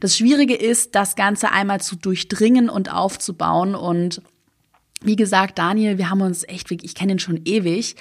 Das 0.00 0.16
Schwierige 0.16 0.54
ist, 0.54 0.94
dass 0.94 1.15
Ganze 1.16 1.50
einmal 1.50 1.80
zu 1.80 1.96
durchdringen 1.96 2.68
und 2.68 2.92
aufzubauen. 2.92 3.74
Und 3.74 4.22
wie 5.02 5.16
gesagt, 5.16 5.58
Daniel, 5.58 5.98
wir 5.98 6.08
haben 6.08 6.22
uns 6.22 6.42
echt, 6.48 6.70
ich 6.70 6.94
kenne 6.94 7.12
ihn 7.12 7.18
schon 7.18 7.42
ewig. 7.44 7.96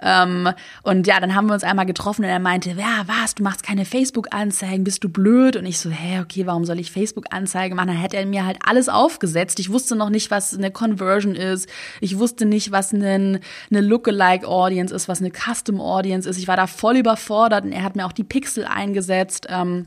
Ähm, 0.00 0.48
und 0.82 1.06
ja, 1.06 1.18
dann 1.18 1.34
haben 1.34 1.48
wir 1.48 1.54
uns 1.54 1.64
einmal 1.64 1.86
getroffen 1.86 2.24
und 2.24 2.30
er 2.30 2.38
meinte, 2.38 2.70
ja, 2.70 3.02
was, 3.06 3.34
du 3.34 3.42
machst 3.42 3.62
keine 3.62 3.84
Facebook-Anzeigen, 3.84 4.84
bist 4.84 5.02
du 5.02 5.08
blöd? 5.08 5.56
Und 5.56 5.66
ich 5.66 5.78
so, 5.78 5.90
hä, 5.90 6.20
okay, 6.20 6.46
warum 6.46 6.64
soll 6.64 6.78
ich 6.78 6.92
Facebook-Anzeigen 6.92 7.74
machen? 7.74 7.88
Dann 7.88 7.96
hätte 7.96 8.16
er 8.16 8.26
mir 8.26 8.46
halt 8.46 8.58
alles 8.64 8.88
aufgesetzt. 8.88 9.58
Ich 9.58 9.72
wusste 9.72 9.96
noch 9.96 10.10
nicht, 10.10 10.30
was 10.30 10.56
eine 10.56 10.70
Conversion 10.70 11.34
ist. 11.34 11.68
Ich 12.00 12.18
wusste 12.18 12.46
nicht, 12.46 12.70
was 12.70 12.94
eine, 12.94 13.40
eine 13.70 13.80
Lookalike-Audience 13.80 14.94
ist, 14.94 15.08
was 15.08 15.20
eine 15.20 15.32
Custom-Audience 15.32 16.28
ist. 16.28 16.38
Ich 16.38 16.48
war 16.48 16.56
da 16.56 16.66
voll 16.66 16.96
überfordert 16.96 17.64
und 17.64 17.72
er 17.72 17.82
hat 17.82 17.96
mir 17.96 18.06
auch 18.06 18.12
die 18.12 18.24
Pixel 18.24 18.64
eingesetzt. 18.64 19.46
Ähm, 19.50 19.86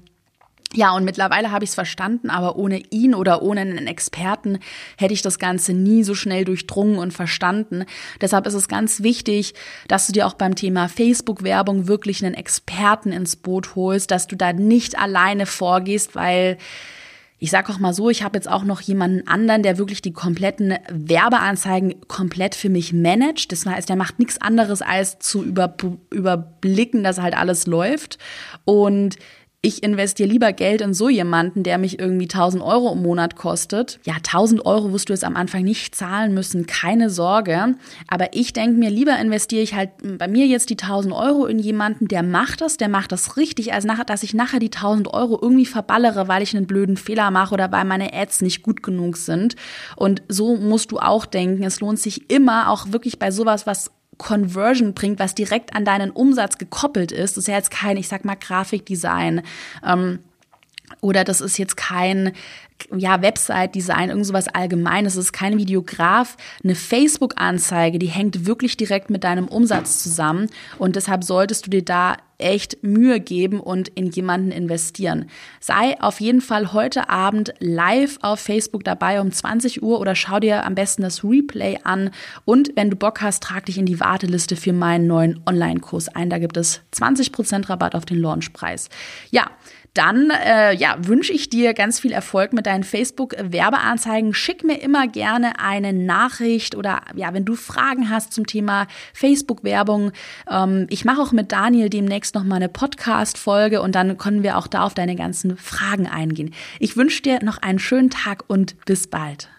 ja, 0.73 0.91
und 0.91 1.03
mittlerweile 1.03 1.51
habe 1.51 1.63
ich 1.63 1.71
es 1.71 1.75
verstanden, 1.75 2.29
aber 2.29 2.55
ohne 2.55 2.79
ihn 2.91 3.15
oder 3.15 3.41
ohne 3.41 3.61
einen 3.61 3.87
Experten 3.87 4.59
hätte 4.97 5.15
ich 5.15 5.23
das 5.23 5.39
Ganze 5.39 5.73
nie 5.73 6.03
so 6.03 6.13
schnell 6.13 6.45
durchdrungen 6.45 6.99
und 6.99 7.11
verstanden. 7.11 7.85
Deshalb 8.21 8.45
ist 8.45 8.53
es 8.53 8.67
ganz 8.67 9.01
wichtig, 9.01 9.55
dass 9.87 10.05
du 10.05 10.13
dir 10.13 10.27
auch 10.27 10.35
beim 10.35 10.53
Thema 10.53 10.87
Facebook-Werbung 10.87 11.87
wirklich 11.87 12.23
einen 12.23 12.35
Experten 12.35 13.11
ins 13.11 13.35
Boot 13.35 13.75
holst, 13.75 14.11
dass 14.11 14.27
du 14.27 14.35
da 14.35 14.53
nicht 14.53 14.99
alleine 14.99 15.47
vorgehst, 15.47 16.13
weil 16.13 16.57
ich 17.41 17.51
sage 17.51 17.71
auch 17.71 17.79
mal 17.79 17.93
so, 17.93 18.09
ich 18.09 18.21
habe 18.21 18.37
jetzt 18.37 18.49
auch 18.49 18.65
noch 18.65 18.81
jemanden 18.81 19.25
anderen, 19.25 19.63
der 19.63 19.77
wirklich 19.77 20.01
die 20.01 20.11
kompletten 20.11 20.75
Werbeanzeigen 20.89 21.95
komplett 22.07 22.53
für 22.53 22.69
mich 22.69 22.91
managt. 22.91 23.53
Das 23.53 23.65
heißt, 23.65 23.87
der 23.87 23.95
macht 23.95 24.19
nichts 24.19 24.41
anderes 24.41 24.81
als 24.81 25.19
zu 25.19 25.45
überblicken, 25.45 27.03
dass 27.03 27.19
halt 27.19 27.37
alles 27.37 27.65
läuft. 27.65 28.17
Und 28.65 29.15
ich 29.61 29.83
investiere 29.83 30.29
lieber 30.29 30.53
Geld 30.53 30.79
in 30.79 30.93
so 30.93 31.09
jemanden, 31.09 31.63
der 31.63 31.77
mich 31.77 31.99
irgendwie 31.99 32.25
1000 32.25 32.63
Euro 32.63 32.93
im 32.93 33.01
Monat 33.01 33.35
kostet. 33.35 33.99
Ja, 34.05 34.13
1000 34.15 34.65
Euro 34.65 34.93
wirst 34.93 35.09
du 35.09 35.13
jetzt 35.13 35.25
am 35.25 35.35
Anfang 35.35 35.63
nicht 35.63 35.95
zahlen 35.95 36.33
müssen, 36.33 36.65
keine 36.65 37.09
Sorge. 37.09 37.75
Aber 38.07 38.27
ich 38.31 38.53
denke 38.53 38.79
mir, 38.79 38.89
lieber 38.89 39.19
investiere 39.19 39.61
ich 39.61 39.73
halt 39.73 39.89
bei 40.17 40.29
mir 40.29 40.47
jetzt 40.47 40.69
die 40.69 40.77
1000 40.77 41.13
Euro 41.13 41.45
in 41.45 41.59
jemanden, 41.59 42.07
der 42.07 42.23
macht 42.23 42.61
das, 42.61 42.77
der 42.77 42.87
macht 42.87 43.11
das 43.11 43.35
richtig, 43.35 43.73
als 43.73 43.83
nachher, 43.83 44.05
dass 44.05 44.23
ich 44.23 44.33
nachher 44.33 44.59
die 44.59 44.71
1000 44.71 45.13
Euro 45.13 45.37
irgendwie 45.41 45.65
verballere, 45.65 46.29
weil 46.29 46.41
ich 46.41 46.55
einen 46.55 46.65
blöden 46.65 46.95
Fehler 46.95 47.29
mache 47.29 47.53
oder 47.53 47.69
weil 47.73 47.83
meine 47.83 48.13
Ads 48.13 48.41
nicht 48.41 48.63
gut 48.63 48.81
genug 48.81 49.17
sind. 49.17 49.57
Und 49.97 50.23
so 50.29 50.55
musst 50.55 50.93
du 50.93 50.99
auch 50.99 51.25
denken. 51.25 51.63
Es 51.63 51.81
lohnt 51.81 51.99
sich 51.99 52.31
immer, 52.31 52.69
auch 52.69 52.93
wirklich 52.93 53.19
bei 53.19 53.29
sowas, 53.29 53.67
was 53.67 53.91
Conversion 54.19 54.93
bringt, 54.93 55.17
was 55.17 55.33
direkt 55.33 55.73
an 55.73 55.85
deinen 55.85 56.11
Umsatz 56.11 56.59
gekoppelt 56.59 57.11
ist. 57.11 57.37
Das 57.37 57.43
ist 57.43 57.47
ja 57.47 57.55
jetzt 57.55 57.71
kein, 57.71 57.97
ich 57.97 58.07
sag 58.07 58.25
mal, 58.25 58.35
Grafikdesign. 58.35 59.41
Ähm, 59.83 60.19
oder 61.01 61.23
das 61.23 61.41
ist 61.41 61.57
jetzt 61.57 61.77
kein 61.77 62.33
ja, 62.95 63.21
Website-Design, 63.21 64.09
irgend 64.09 64.25
sowas 64.25 64.47
allgemeines. 64.47 65.13
Es 65.13 65.25
ist 65.25 65.33
kein 65.33 65.57
Videograf. 65.57 66.37
Eine 66.63 66.75
Facebook-Anzeige, 66.75 67.99
die 67.99 68.07
hängt 68.07 68.45
wirklich 68.45 68.77
direkt 68.77 69.09
mit 69.09 69.23
deinem 69.23 69.47
Umsatz 69.47 70.01
zusammen. 70.01 70.47
Und 70.77 70.95
deshalb 70.95 71.23
solltest 71.23 71.65
du 71.65 71.69
dir 71.69 71.83
da 71.83 72.17
echt 72.37 72.83
Mühe 72.83 73.19
geben 73.19 73.59
und 73.59 73.89
in 73.89 74.09
jemanden 74.11 74.51
investieren. 74.51 75.25
Sei 75.59 75.99
auf 75.99 76.21
jeden 76.21 76.39
Fall 76.39 76.71
heute 76.71 77.09
Abend 77.09 77.53
live 77.59 78.17
auf 78.21 78.39
Facebook 78.39 78.85
dabei 78.85 79.19
um 79.19 79.29
20 79.29 79.83
Uhr 79.83 79.99
oder 79.99 80.15
schau 80.15 80.39
dir 80.39 80.65
am 80.65 80.73
besten 80.73 81.01
das 81.01 81.23
Replay 81.23 81.79
an. 81.83 82.11
Und 82.45 82.71
wenn 82.75 82.89
du 82.89 82.95
Bock 82.95 83.21
hast, 83.21 83.43
trag 83.43 83.65
dich 83.65 83.77
in 83.77 83.85
die 83.85 83.99
Warteliste 83.99 84.55
für 84.55 84.71
meinen 84.71 85.05
neuen 85.05 85.41
Online-Kurs 85.45 86.07
ein. 86.09 86.29
Da 86.29 86.39
gibt 86.39 86.55
es 86.55 86.79
20% 86.95 87.69
Rabatt 87.69 87.93
auf 87.93 88.05
den 88.05 88.19
Launchpreis. 88.19 88.87
Ja, 89.31 89.51
dann 89.93 90.29
äh, 90.29 90.73
ja, 90.75 90.95
wünsche 90.99 91.33
ich 91.33 91.49
dir 91.49 91.73
ganz 91.73 91.99
viel 91.99 92.11
Erfolg 92.11 92.53
mit 92.53 92.65
deinen 92.65 92.83
Facebook-Werbeanzeigen. 92.83 94.33
Schick 94.33 94.63
mir 94.63 94.81
immer 94.81 95.07
gerne 95.07 95.59
eine 95.59 95.93
Nachricht 95.93 96.75
oder 96.75 97.01
ja, 97.15 97.33
wenn 97.33 97.45
du 97.45 97.55
Fragen 97.55 98.09
hast 98.09 98.33
zum 98.33 98.45
Thema 98.45 98.87
Facebook-Werbung. 99.13 100.11
Ähm, 100.49 100.87
ich 100.89 101.05
mache 101.05 101.21
auch 101.21 101.31
mit 101.31 101.51
Daniel 101.51 101.89
demnächst 101.89 102.35
nochmal 102.35 102.57
eine 102.57 102.69
Podcast-Folge 102.69 103.81
und 103.81 103.95
dann 103.95 104.17
können 104.17 104.43
wir 104.43 104.57
auch 104.57 104.67
da 104.67 104.83
auf 104.83 104.93
deine 104.93 105.15
ganzen 105.15 105.57
Fragen 105.57 106.07
eingehen. 106.07 106.53
Ich 106.79 106.95
wünsche 106.95 107.21
dir 107.21 107.43
noch 107.43 107.57
einen 107.57 107.79
schönen 107.79 108.09
Tag 108.09 108.43
und 108.47 108.75
bis 108.85 109.07
bald. 109.07 109.49